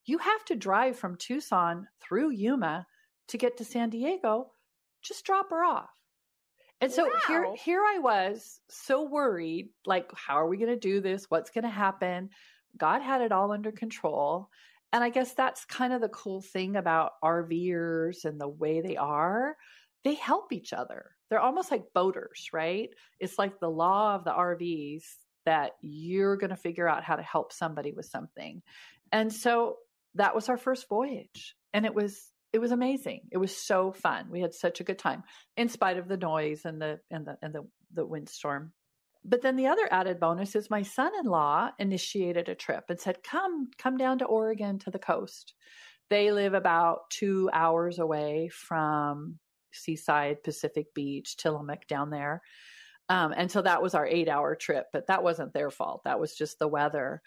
[0.04, 2.86] You have to drive from Tucson through Yuma
[3.28, 4.50] to get to San Diego.
[5.02, 5.90] Just drop her off.
[6.80, 11.00] And so here, here I was so worried, like, how are we going to do
[11.00, 11.26] this?
[11.28, 12.30] What's going to happen?
[12.76, 14.48] God had it all under control.
[14.92, 18.96] And I guess that's kind of the cool thing about RVers and the way they
[18.96, 19.56] are.
[20.02, 21.12] They help each other.
[21.32, 22.90] They're almost like boaters, right?
[23.18, 25.04] It's like the law of the RVs
[25.46, 28.60] that you're going to figure out how to help somebody with something.
[29.12, 29.78] And so
[30.16, 31.56] that was our first voyage.
[31.72, 33.22] And it was it was amazing.
[33.30, 34.26] It was so fun.
[34.30, 35.22] We had such a good time
[35.56, 37.62] in spite of the noise and the and the and the,
[37.94, 38.74] the windstorm.
[39.24, 43.70] But then the other added bonus is my son-in-law initiated a trip and said, "Come,
[43.78, 45.54] come down to Oregon to the coast."
[46.10, 49.38] They live about 2 hours away from
[49.72, 52.42] seaside Pacific Beach, Tillamook down there.
[53.08, 56.02] Um, and so that was our eight hour trip, but that wasn't their fault.
[56.04, 57.20] That was just the weather.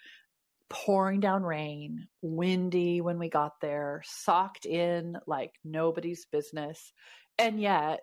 [0.68, 6.92] Pouring down rain, windy when we got there, socked in like nobody's business.
[7.38, 8.00] And yet,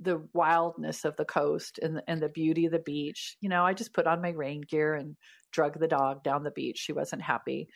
[0.00, 3.36] the wildness of the coast and, and the beauty of the beach.
[3.40, 5.16] You know, I just put on my rain gear and
[5.52, 6.78] drug the dog down the beach.
[6.78, 7.68] She wasn't happy.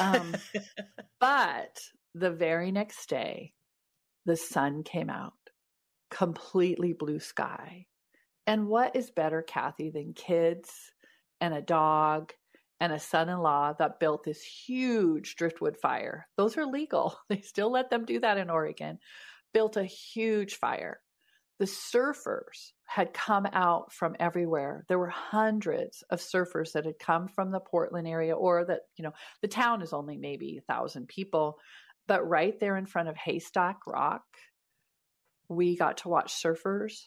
[0.00, 0.34] Um,
[1.20, 1.78] but
[2.14, 3.52] the very next day,
[4.26, 5.34] the sun came out,
[6.10, 7.86] completely blue sky.
[8.46, 10.70] And what is better, Kathe, than kids
[11.40, 12.32] and a dog
[12.80, 16.26] and a son in law that built this huge driftwood fire?
[16.36, 17.18] Those are legal.
[17.28, 18.98] They still let them do that in Oregon.
[19.52, 21.00] Built a huge fire.
[21.58, 24.84] The surfers had come out from everywhere.
[24.88, 29.02] There were hundreds of surfers that had come from the Portland area, or that, you
[29.02, 29.12] know,
[29.42, 31.58] the town is only maybe a thousand people.
[32.08, 34.24] But right there in front of Haystack Rock,
[35.48, 37.06] we got to watch surfers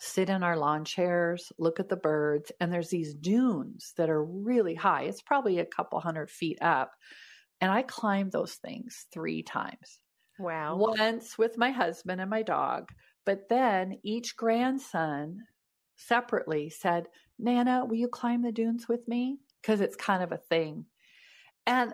[0.00, 4.24] sit in our lawn chairs, look at the birds, and there's these dunes that are
[4.24, 5.02] really high.
[5.02, 6.92] It's probably a couple hundred feet up.
[7.60, 9.98] And I climbed those things three times.
[10.38, 10.76] Wow.
[10.76, 12.90] Once with my husband and my dog,
[13.26, 15.38] but then each grandson
[15.96, 17.08] separately said,
[17.38, 19.38] Nana, will you climb the dunes with me?
[19.60, 20.86] Because it's kind of a thing.
[21.66, 21.92] And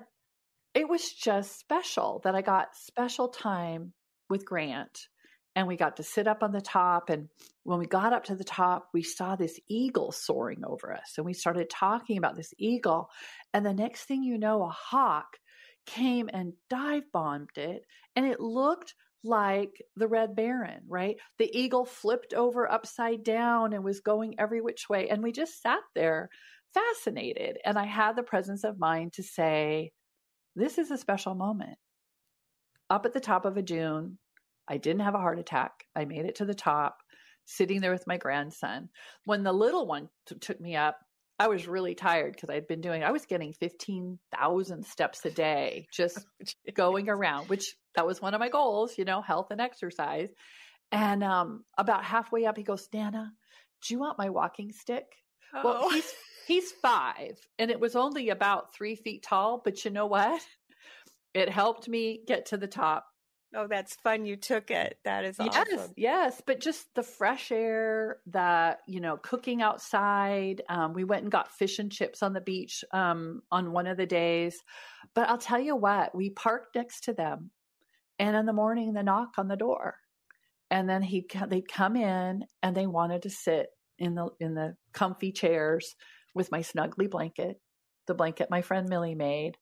[0.74, 3.92] it was just special that I got special time
[4.28, 5.08] with Grant
[5.56, 7.10] and we got to sit up on the top.
[7.10, 7.28] And
[7.62, 11.14] when we got up to the top, we saw this eagle soaring over us.
[11.16, 13.08] And we started talking about this eagle.
[13.52, 15.36] And the next thing you know, a hawk
[15.86, 17.82] came and dive bombed it.
[18.16, 21.16] And it looked like the Red Baron, right?
[21.38, 25.08] The eagle flipped over upside down and was going every which way.
[25.08, 26.30] And we just sat there
[26.74, 27.58] fascinated.
[27.64, 29.92] And I had the presence of mind to say,
[30.56, 31.78] this is a special moment.
[32.90, 34.18] Up at the top of a dune,
[34.68, 35.84] I didn't have a heart attack.
[35.94, 36.98] I made it to the top,
[37.44, 38.88] sitting there with my grandson.
[39.24, 40.98] When the little one t- took me up,
[41.38, 45.86] I was really tired because I'd been doing, I was getting 15,000 steps a day
[45.92, 49.60] just oh, going around, which that was one of my goals, you know, health and
[49.60, 50.28] exercise.
[50.92, 53.32] And um, about halfway up, he goes, Nana,
[53.82, 55.06] do you want my walking stick?
[55.52, 55.62] Oh.
[55.64, 56.12] Well, he's,
[56.46, 60.42] he's five and it was only about three feet tall, but you know what?
[61.34, 63.06] It helped me get to the top
[63.56, 64.26] Oh, that's fun.
[64.26, 64.98] You took it.
[65.04, 65.92] That is yes, awesome.
[65.96, 70.62] Yes, but just the fresh air, the, you know, cooking outside.
[70.68, 73.96] Um, we went and got fish and chips on the beach um, on one of
[73.96, 74.56] the days.
[75.14, 77.50] But I'll tell you what, we parked next to them.
[78.18, 79.96] And in the morning, the knock on the door.
[80.70, 83.68] And then he they'd come in and they wanted to sit
[83.98, 85.94] in the in the comfy chairs
[86.34, 87.60] with my snuggly blanket,
[88.06, 89.56] the blanket my friend Millie made.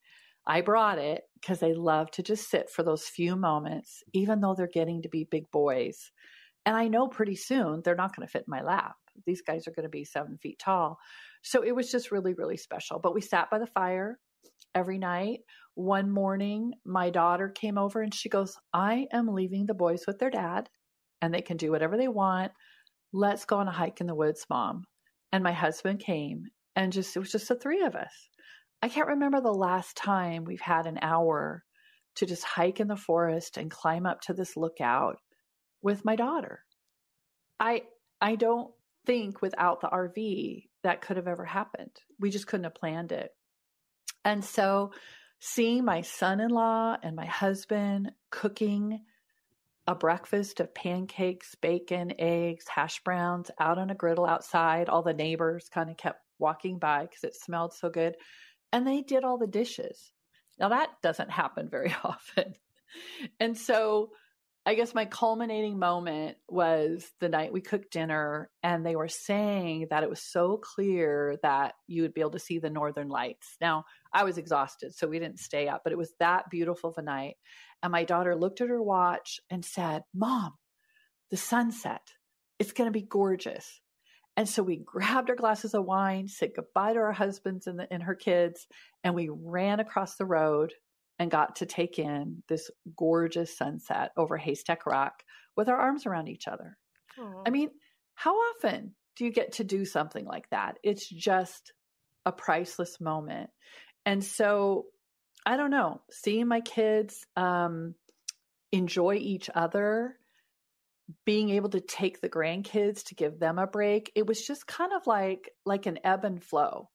[0.46, 4.54] I brought it because they love to just sit for those few moments, even though
[4.56, 6.10] they're getting to be big boys.
[6.66, 8.94] And I know pretty soon they're not going to fit in my lap.
[9.26, 10.98] These guys are going to be seven feet tall.
[11.42, 12.98] So it was just really, really special.
[12.98, 14.18] But we sat by the fire
[14.74, 15.40] every night.
[15.74, 20.18] One morning, my daughter came over and she goes, I am leaving the boys with
[20.18, 20.68] their dad
[21.20, 22.52] and they can do whatever they want.
[23.12, 24.84] Let's go on a hike in the woods, mom.
[25.32, 26.44] And my husband came
[26.74, 28.28] and just, it was just the three of us.
[28.82, 31.64] I can't remember the last time we've had an hour
[32.16, 35.18] to just hike in the forest and climb up to this lookout
[35.82, 36.64] with my daughter.
[37.58, 37.82] I
[38.20, 38.72] I don't
[39.06, 41.92] think without the RV that could have ever happened.
[42.20, 43.30] We just couldn't have planned it.
[44.24, 44.92] And so
[45.40, 49.00] seeing my son-in-law and my husband cooking
[49.88, 55.12] a breakfast of pancakes, bacon, eggs, hash browns out on a griddle outside, all the
[55.12, 58.14] neighbors kind of kept walking by because it smelled so good
[58.72, 60.12] and they did all the dishes.
[60.58, 62.54] Now that doesn't happen very often.
[63.38, 64.10] and so
[64.64, 69.88] I guess my culminating moment was the night we cooked dinner, and they were saying
[69.90, 73.56] that it was so clear that you would be able to see the northern lights.
[73.60, 76.98] Now, I was exhausted, so we didn't stay up, but it was that beautiful of
[76.98, 77.34] a night.
[77.82, 80.52] And my daughter looked at her watch and said, Mom,
[81.32, 82.12] the sunset,
[82.60, 83.80] it's going to be gorgeous.
[84.36, 87.92] And so we grabbed our glasses of wine, said goodbye to our husbands and, the,
[87.92, 88.66] and her kids,
[89.04, 90.72] and we ran across the road
[91.18, 95.22] and got to take in this gorgeous sunset over Haystack Rock
[95.54, 96.78] with our arms around each other.
[97.18, 97.42] Aww.
[97.46, 97.70] I mean,
[98.14, 100.78] how often do you get to do something like that?
[100.82, 101.72] It's just
[102.24, 103.50] a priceless moment.
[104.06, 104.86] And so
[105.44, 107.94] I don't know, seeing my kids um,
[108.70, 110.16] enjoy each other
[111.24, 114.92] being able to take the grandkids to give them a break it was just kind
[114.92, 116.88] of like like an ebb and flow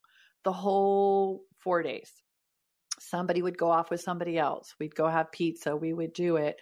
[0.44, 2.10] the whole four days
[2.98, 6.56] somebody would go off with somebody else we'd go have pizza we would do it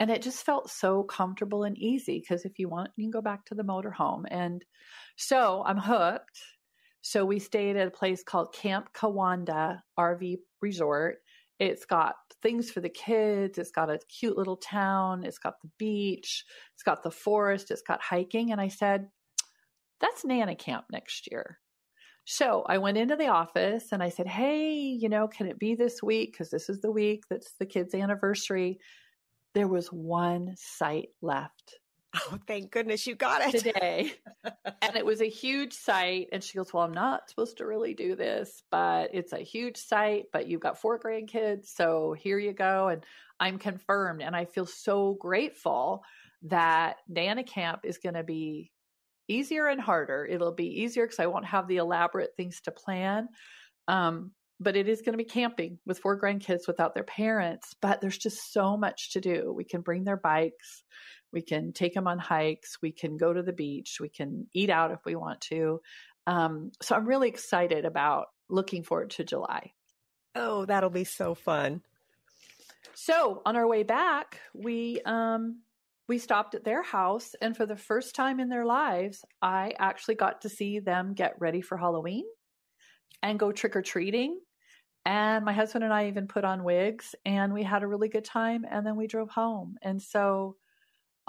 [0.00, 3.20] and it just felt so comfortable and easy because if you want, you can go
[3.20, 4.22] back to the motorhome.
[4.30, 4.64] And
[5.16, 6.40] so I'm hooked.
[7.02, 11.18] So we stayed at a place called Cape Kiwanda RV Resort.
[11.60, 13.58] It's got things for the kids.
[13.58, 15.24] It's got a cute little town.
[15.24, 16.44] It's got the beach.
[16.74, 17.70] It's got the forest.
[17.70, 18.50] It's got hiking.
[18.50, 19.08] And I said,
[20.00, 21.58] that's Nana Camp next year.
[22.24, 25.74] So I went into the office and I said, Hey, you know, can it be
[25.74, 26.32] this week?
[26.32, 28.78] Because this is the week that's the kids' anniversary.
[29.54, 31.78] There was one site left.
[32.14, 34.12] Oh, thank goodness you got it today.
[34.82, 36.28] and it was a huge site.
[36.32, 39.76] And she goes, Well, I'm not supposed to really do this, but it's a huge
[39.76, 41.66] site, but you've got four grandkids.
[41.66, 42.88] So here you go.
[42.88, 43.04] And
[43.38, 44.22] I'm confirmed.
[44.22, 46.02] And I feel so grateful
[46.42, 48.72] that Nana Camp is going to be
[49.28, 50.26] easier and harder.
[50.26, 53.28] It'll be easier because I won't have the elaborate things to plan.
[53.88, 54.32] Um,
[54.62, 57.74] but it is going to be camping with four grandkids without their parents.
[57.80, 59.52] But there's just so much to do.
[59.56, 60.84] We can bring their bikes,
[61.32, 64.70] we can take them on hikes, we can go to the beach, we can eat
[64.70, 65.80] out if we want to.
[66.26, 69.72] Um, so I'm really excited about looking forward to July.
[70.34, 71.82] Oh, that'll be so fun.
[72.94, 75.60] So on our way back, we um,
[76.08, 80.16] we stopped at their house, and for the first time in their lives, I actually
[80.16, 82.24] got to see them get ready for Halloween
[83.22, 84.40] and go trick or treating.
[85.06, 88.24] And my husband and I even put on wigs, and we had a really good
[88.24, 88.66] time.
[88.70, 89.76] And then we drove home.
[89.82, 90.56] And so,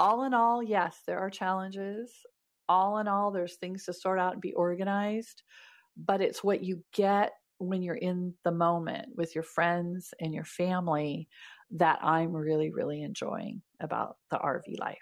[0.01, 2.11] all in all, yes, there are challenges.
[2.67, 5.43] All in all, there's things to sort out and be organized,
[5.95, 10.43] but it's what you get when you're in the moment with your friends and your
[10.43, 11.27] family
[11.69, 14.97] that I'm really, really enjoying about the RV life.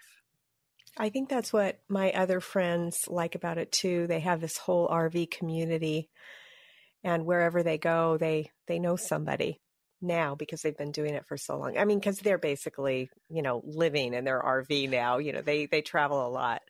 [0.98, 4.06] I think that's what my other friends like about it too.
[4.06, 6.10] They have this whole RV community
[7.02, 9.62] and wherever they go, they they know somebody
[10.02, 11.76] now because they've been doing it for so long.
[11.78, 15.66] I mean, cuz they're basically, you know, living in their RV now, you know, they
[15.66, 16.62] they travel a lot.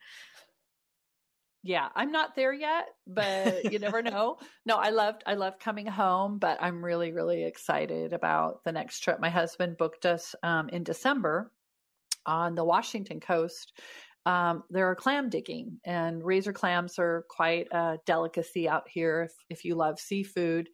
[1.63, 4.39] Yeah i'm not there yet but you never know.
[4.65, 9.01] No i loved i loved coming home but i'm really really excited about the next
[9.01, 9.21] trip.
[9.21, 11.53] My husband booked us um, in december
[12.27, 13.79] on the washington coast.
[14.27, 19.33] Um, there are clam digging and razor clams are quite a delicacy out here if,
[19.49, 20.69] if you love seafood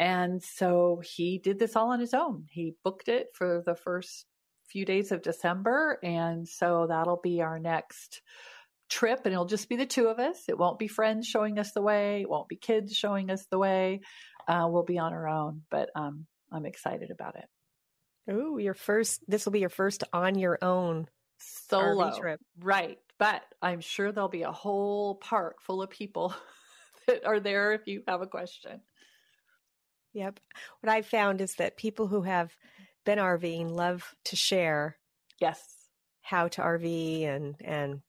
[0.00, 4.26] and so he did this all on his own he booked it for the first
[4.68, 8.22] few days of december and so that'll be our next
[8.90, 10.48] trip and it'll just be the two of us.
[10.48, 12.22] It won't be friends showing us the way.
[12.22, 14.00] It won't be kids showing us the way.
[14.46, 17.46] Uh, we'll be on our own, but um, I'm excited about it.
[18.30, 21.06] Oh, your first, this will be your first on your own
[21.38, 22.40] solo trip.
[22.58, 22.98] Right.
[23.18, 26.34] But I'm sure there'll be a whole park full of people
[27.06, 28.80] that are there if you have a question.
[30.12, 30.40] Yep.
[30.80, 32.52] What I've found is that people who have
[33.04, 34.96] been RVing love to share.
[35.40, 35.62] Yes.
[36.22, 38.00] How to RV and and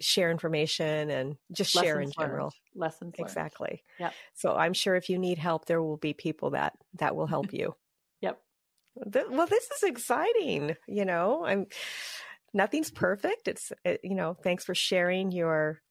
[0.00, 2.46] share information and just Lessons share in general.
[2.46, 2.52] Learned.
[2.74, 3.28] Lessons learned.
[3.28, 3.84] exactly.
[3.98, 4.10] Yeah.
[4.34, 7.52] So I'm sure if you need help, there will be people that that will help
[7.52, 7.74] you.
[8.20, 8.40] yep.
[8.94, 10.76] Well, this is exciting.
[10.88, 11.66] You know, I'm
[12.54, 13.48] nothing's perfect.
[13.48, 15.82] It's it, you know, thanks for sharing your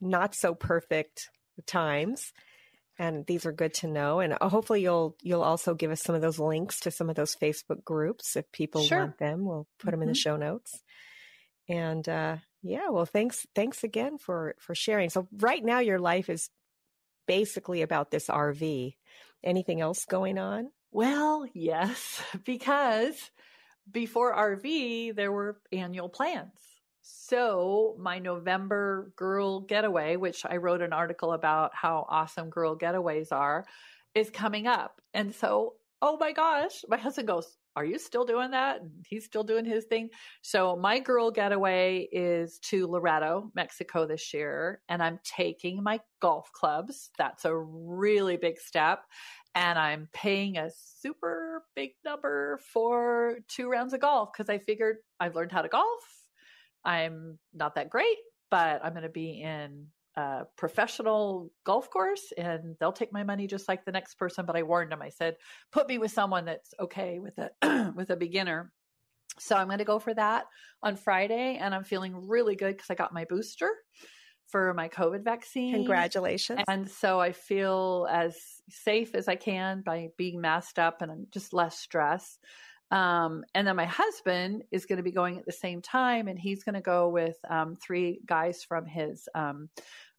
[0.00, 1.28] not so perfect
[1.66, 2.32] times
[2.98, 6.14] and these are good to know and uh, hopefully you'll you'll also give us some
[6.14, 8.98] of those links to some of those facebook groups if people sure.
[8.98, 9.90] want them we'll put mm-hmm.
[9.92, 10.18] them in the mm-hmm.
[10.18, 10.82] show notes
[11.68, 15.10] and uh, yeah, well, thanks, thanks again for for sharing.
[15.10, 16.50] So right now, your life is
[17.26, 18.94] basically about this RV.
[19.44, 20.70] Anything else going on?
[20.90, 23.16] Well, yes, because
[23.90, 26.50] before RV, there were annual plans.
[27.02, 33.32] So, my November girl getaway, which I wrote an article about how awesome girl getaways
[33.32, 33.64] are,
[34.14, 35.00] is coming up.
[35.14, 38.80] And so, oh my gosh, my husband goes, are you still doing that?
[38.80, 40.10] And he's still doing his thing.
[40.42, 46.50] So my girl getaway is to Loreto, Mexico this year, and I'm taking my golf
[46.52, 47.10] clubs.
[47.18, 49.04] That's a really big step.
[49.54, 54.96] And I'm paying a super big number for two rounds of golf because I figured
[55.20, 56.17] I've learned how to golf.
[56.84, 58.16] I'm not that great,
[58.50, 63.46] but I'm going to be in a professional golf course and they'll take my money
[63.46, 65.36] just like the next person but i warned them i said
[65.70, 68.72] put me with someone that's okay with a with a beginner.
[69.38, 70.46] So i'm going to go for that
[70.82, 73.70] on friday and i'm feeling really good because i got my booster
[74.48, 76.62] for my covid vaccine congratulations.
[76.66, 78.36] and so i feel as
[78.68, 82.38] safe as i can by being masked up and i'm just less stress
[82.90, 86.38] Um, and then my husband is going to be going at the same time, and
[86.38, 89.68] he's going to go with um, three guys from his um,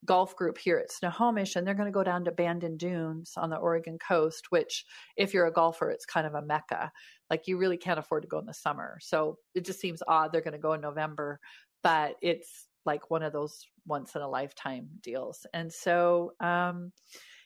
[0.05, 3.49] golf group here at Snohomish, and they're going to go down to Bandon Dunes on
[3.49, 4.85] the Oregon coast, which,
[5.17, 6.91] if you're a golfer, it's kind of a mecca.
[7.29, 8.97] Like you really can't afford to go in the summer.
[9.01, 11.39] So it just seems odd they're going to go in November,
[11.83, 15.45] but it's like one of those once in a lifetime deals.
[15.53, 16.91] And so, um,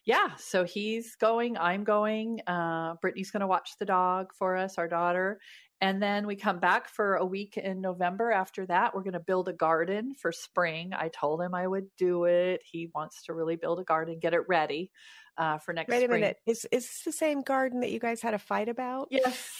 [0.05, 2.41] yeah, so he's going, I'm going.
[2.45, 5.39] Uh, Brittany's going to watch the dog for us, our daughter.
[5.81, 8.31] And then we come back for a week in November.
[8.31, 10.93] After that, we're going to build a garden for spring.
[10.93, 12.61] I told him I would do it.
[12.63, 14.91] He wants to really build a garden, get it ready
[15.37, 16.21] uh, for next Wait a spring.
[16.21, 16.37] minute.
[16.45, 19.07] Is is this the same garden that you guys had a fight about?
[19.11, 19.51] Yes,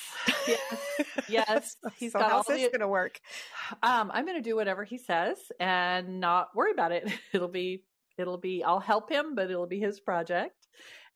[0.48, 0.60] yes,
[1.28, 1.76] yes.
[1.98, 3.20] He's so got all how's this going to work?
[3.82, 7.12] Um, I'm going to do whatever he says and not worry about it.
[7.34, 7.84] It'll be,
[8.18, 8.64] it'll be.
[8.64, 10.68] I'll help him, but it'll be his project.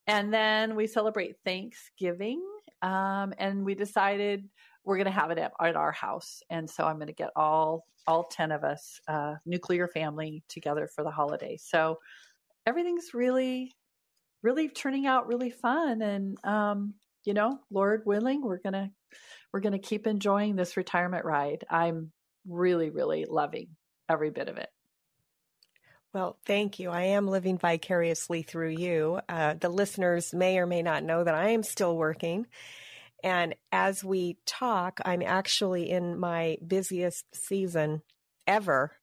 [0.07, 2.41] And then we celebrate Thanksgiving.
[2.81, 4.47] Um, and we decided
[4.85, 6.41] we're going to have it at, at our house.
[6.49, 10.87] And so I'm going to get all all ten of us, uh, nuclear family, together
[10.95, 11.57] for the holiday.
[11.59, 11.97] So
[12.65, 13.71] everything's really
[14.43, 16.93] really turning out really fun and um,
[17.25, 18.91] you know lord willing we're gonna
[19.51, 22.11] we're gonna keep enjoying this retirement ride i'm
[22.47, 23.69] really really loving
[24.09, 24.69] every bit of it
[26.13, 26.89] Well, thank you.
[26.89, 29.19] I am living vicariously through you.
[29.27, 32.47] Uh, the listeners may or may not know that I am still working.
[33.23, 38.01] And as we talk, I'm actually in my busiest season
[38.45, 38.93] ever.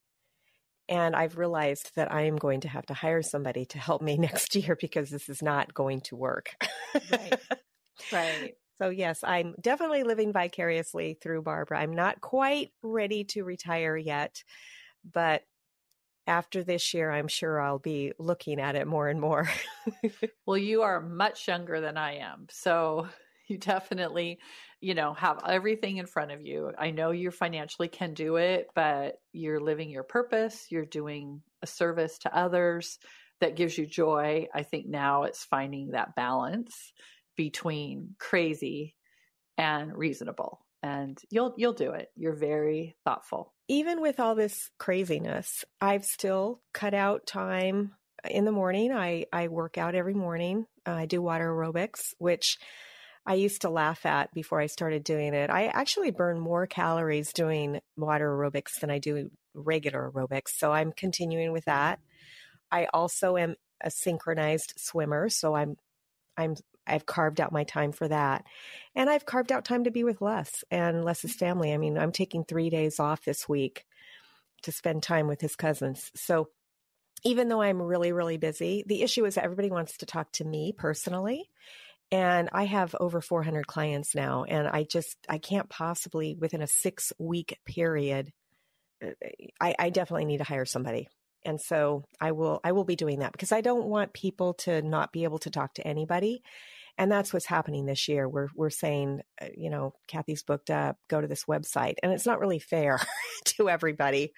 [0.89, 4.17] And I've realized that I am going to have to hire somebody to help me
[4.19, 6.51] next year because this is not going to work.
[7.11, 7.41] Right.
[8.13, 11.79] right So, yes, I'm definitely living vicariously through Barbara.
[11.79, 14.43] I'm not quite ready to retire yet,
[15.11, 15.43] but
[16.27, 19.49] after this year, I'm sure I'll be looking at it more and more.
[20.47, 23.07] well you are much younger than i am so
[23.49, 24.39] you definitely
[24.81, 26.73] you know have everything in front of you.
[26.79, 31.67] I know you financially can do it but you're living your purpose you're doing a
[31.67, 32.99] service to others
[33.41, 34.47] that gives you joy.
[34.55, 36.93] I think now it's finding that balance
[37.37, 38.95] between crazy
[39.59, 45.65] and reasonable and you'll you'll do it you're very thoughtful Even with all this craziness,
[45.81, 47.93] I've still cut out time
[48.29, 48.93] in the morning.
[48.93, 50.67] I, I work out every morning.
[50.85, 52.59] I do water aerobics, which
[53.27, 55.49] I used to laugh at before I started doing it.
[55.49, 60.49] I actually burn more calories doing water aerobics than I do regular aerobics.
[60.59, 62.01] So I'm continuing with that.
[62.71, 65.77] I also am a synchronized swimmer, so I'm
[66.37, 66.57] I'm
[66.87, 68.45] I've carved out my time for that.
[68.95, 71.73] And I've carved out time to be with Les and Les's family.
[71.73, 73.85] I mean, I'm taking 3 days off this week
[74.63, 76.11] to spend time with his cousins.
[76.15, 76.49] So
[77.25, 80.73] even though I'm really really busy, the issue is everybody wants to talk to me
[80.77, 81.51] personally.
[82.11, 86.67] And I have over 400 clients now and I just I can't possibly within a
[86.67, 88.33] 6 week period
[89.03, 89.11] uh,
[89.61, 91.09] I, I definitely need to hire somebody
[91.45, 94.83] and so i will i will be doing that because i don't want people to
[94.83, 96.43] not be able to talk to anybody
[96.99, 98.29] and that's what's happening this year.
[98.29, 100.97] We're we're saying uh, you know Kathe's booked up.
[101.09, 101.95] Go to this website.
[102.03, 102.99] And it's not really fair
[103.45, 104.33] to everybody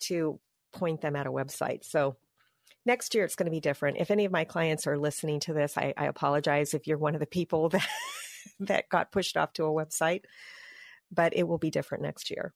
[0.00, 0.38] to
[0.72, 1.84] point them at a website.
[1.84, 2.16] So
[2.84, 3.98] next year it's going to be different.
[3.98, 7.14] If any of my clients are listening to this i, I apologize if you're one
[7.14, 7.88] of the people that
[8.60, 10.22] that got pushed off to a website
[11.10, 12.52] but it will be different next year.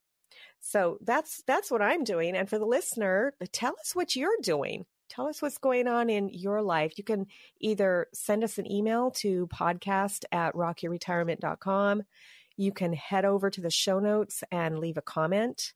[0.60, 2.36] So that's that's what I'm doing.
[2.36, 4.84] And for the listener, tell us what you're doing.
[5.10, 6.96] Tell us what's going on in your life.
[6.96, 7.26] You can
[7.60, 12.02] either send us an email to podcast at rockyourretirement.com.
[12.56, 15.72] You can head over to the show notes and leave a comment,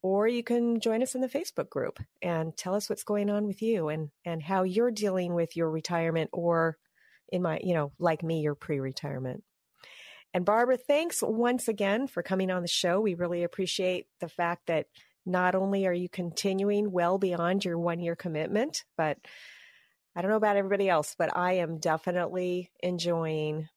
[0.00, 3.46] or you can join us in the Facebook group and tell us what's going on
[3.46, 6.78] with you and and how you're dealing with your retirement or
[7.28, 9.42] in my, you know, like me, your pre-retirement.
[10.34, 13.00] And Barbara, thanks once again for coming on the show.
[13.00, 14.86] We really appreciate the fact that
[15.24, 19.18] not only are you continuing well beyond your one year commitment, but
[20.14, 23.68] I don't know about everybody else, but I am definitely enjoying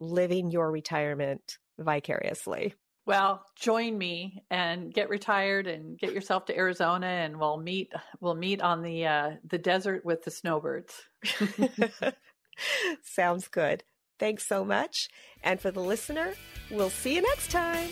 [0.00, 2.74] living your retirement vicariously.
[3.06, 7.92] Well, join me and get retired and get yourself to Arizona, and we'll meet.
[8.20, 10.94] We'll meet on the uh, the desert with the snowbirds.
[13.02, 13.84] Sounds good.
[14.18, 15.08] Thanks so much.
[15.42, 16.34] And for the listener,
[16.70, 17.88] we'll see you next time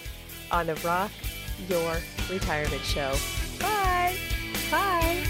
[0.51, 1.11] on the Rock
[1.69, 1.97] Your
[2.31, 3.17] Retirement Show.
[3.61, 4.17] Bye.
[4.71, 5.27] Bye.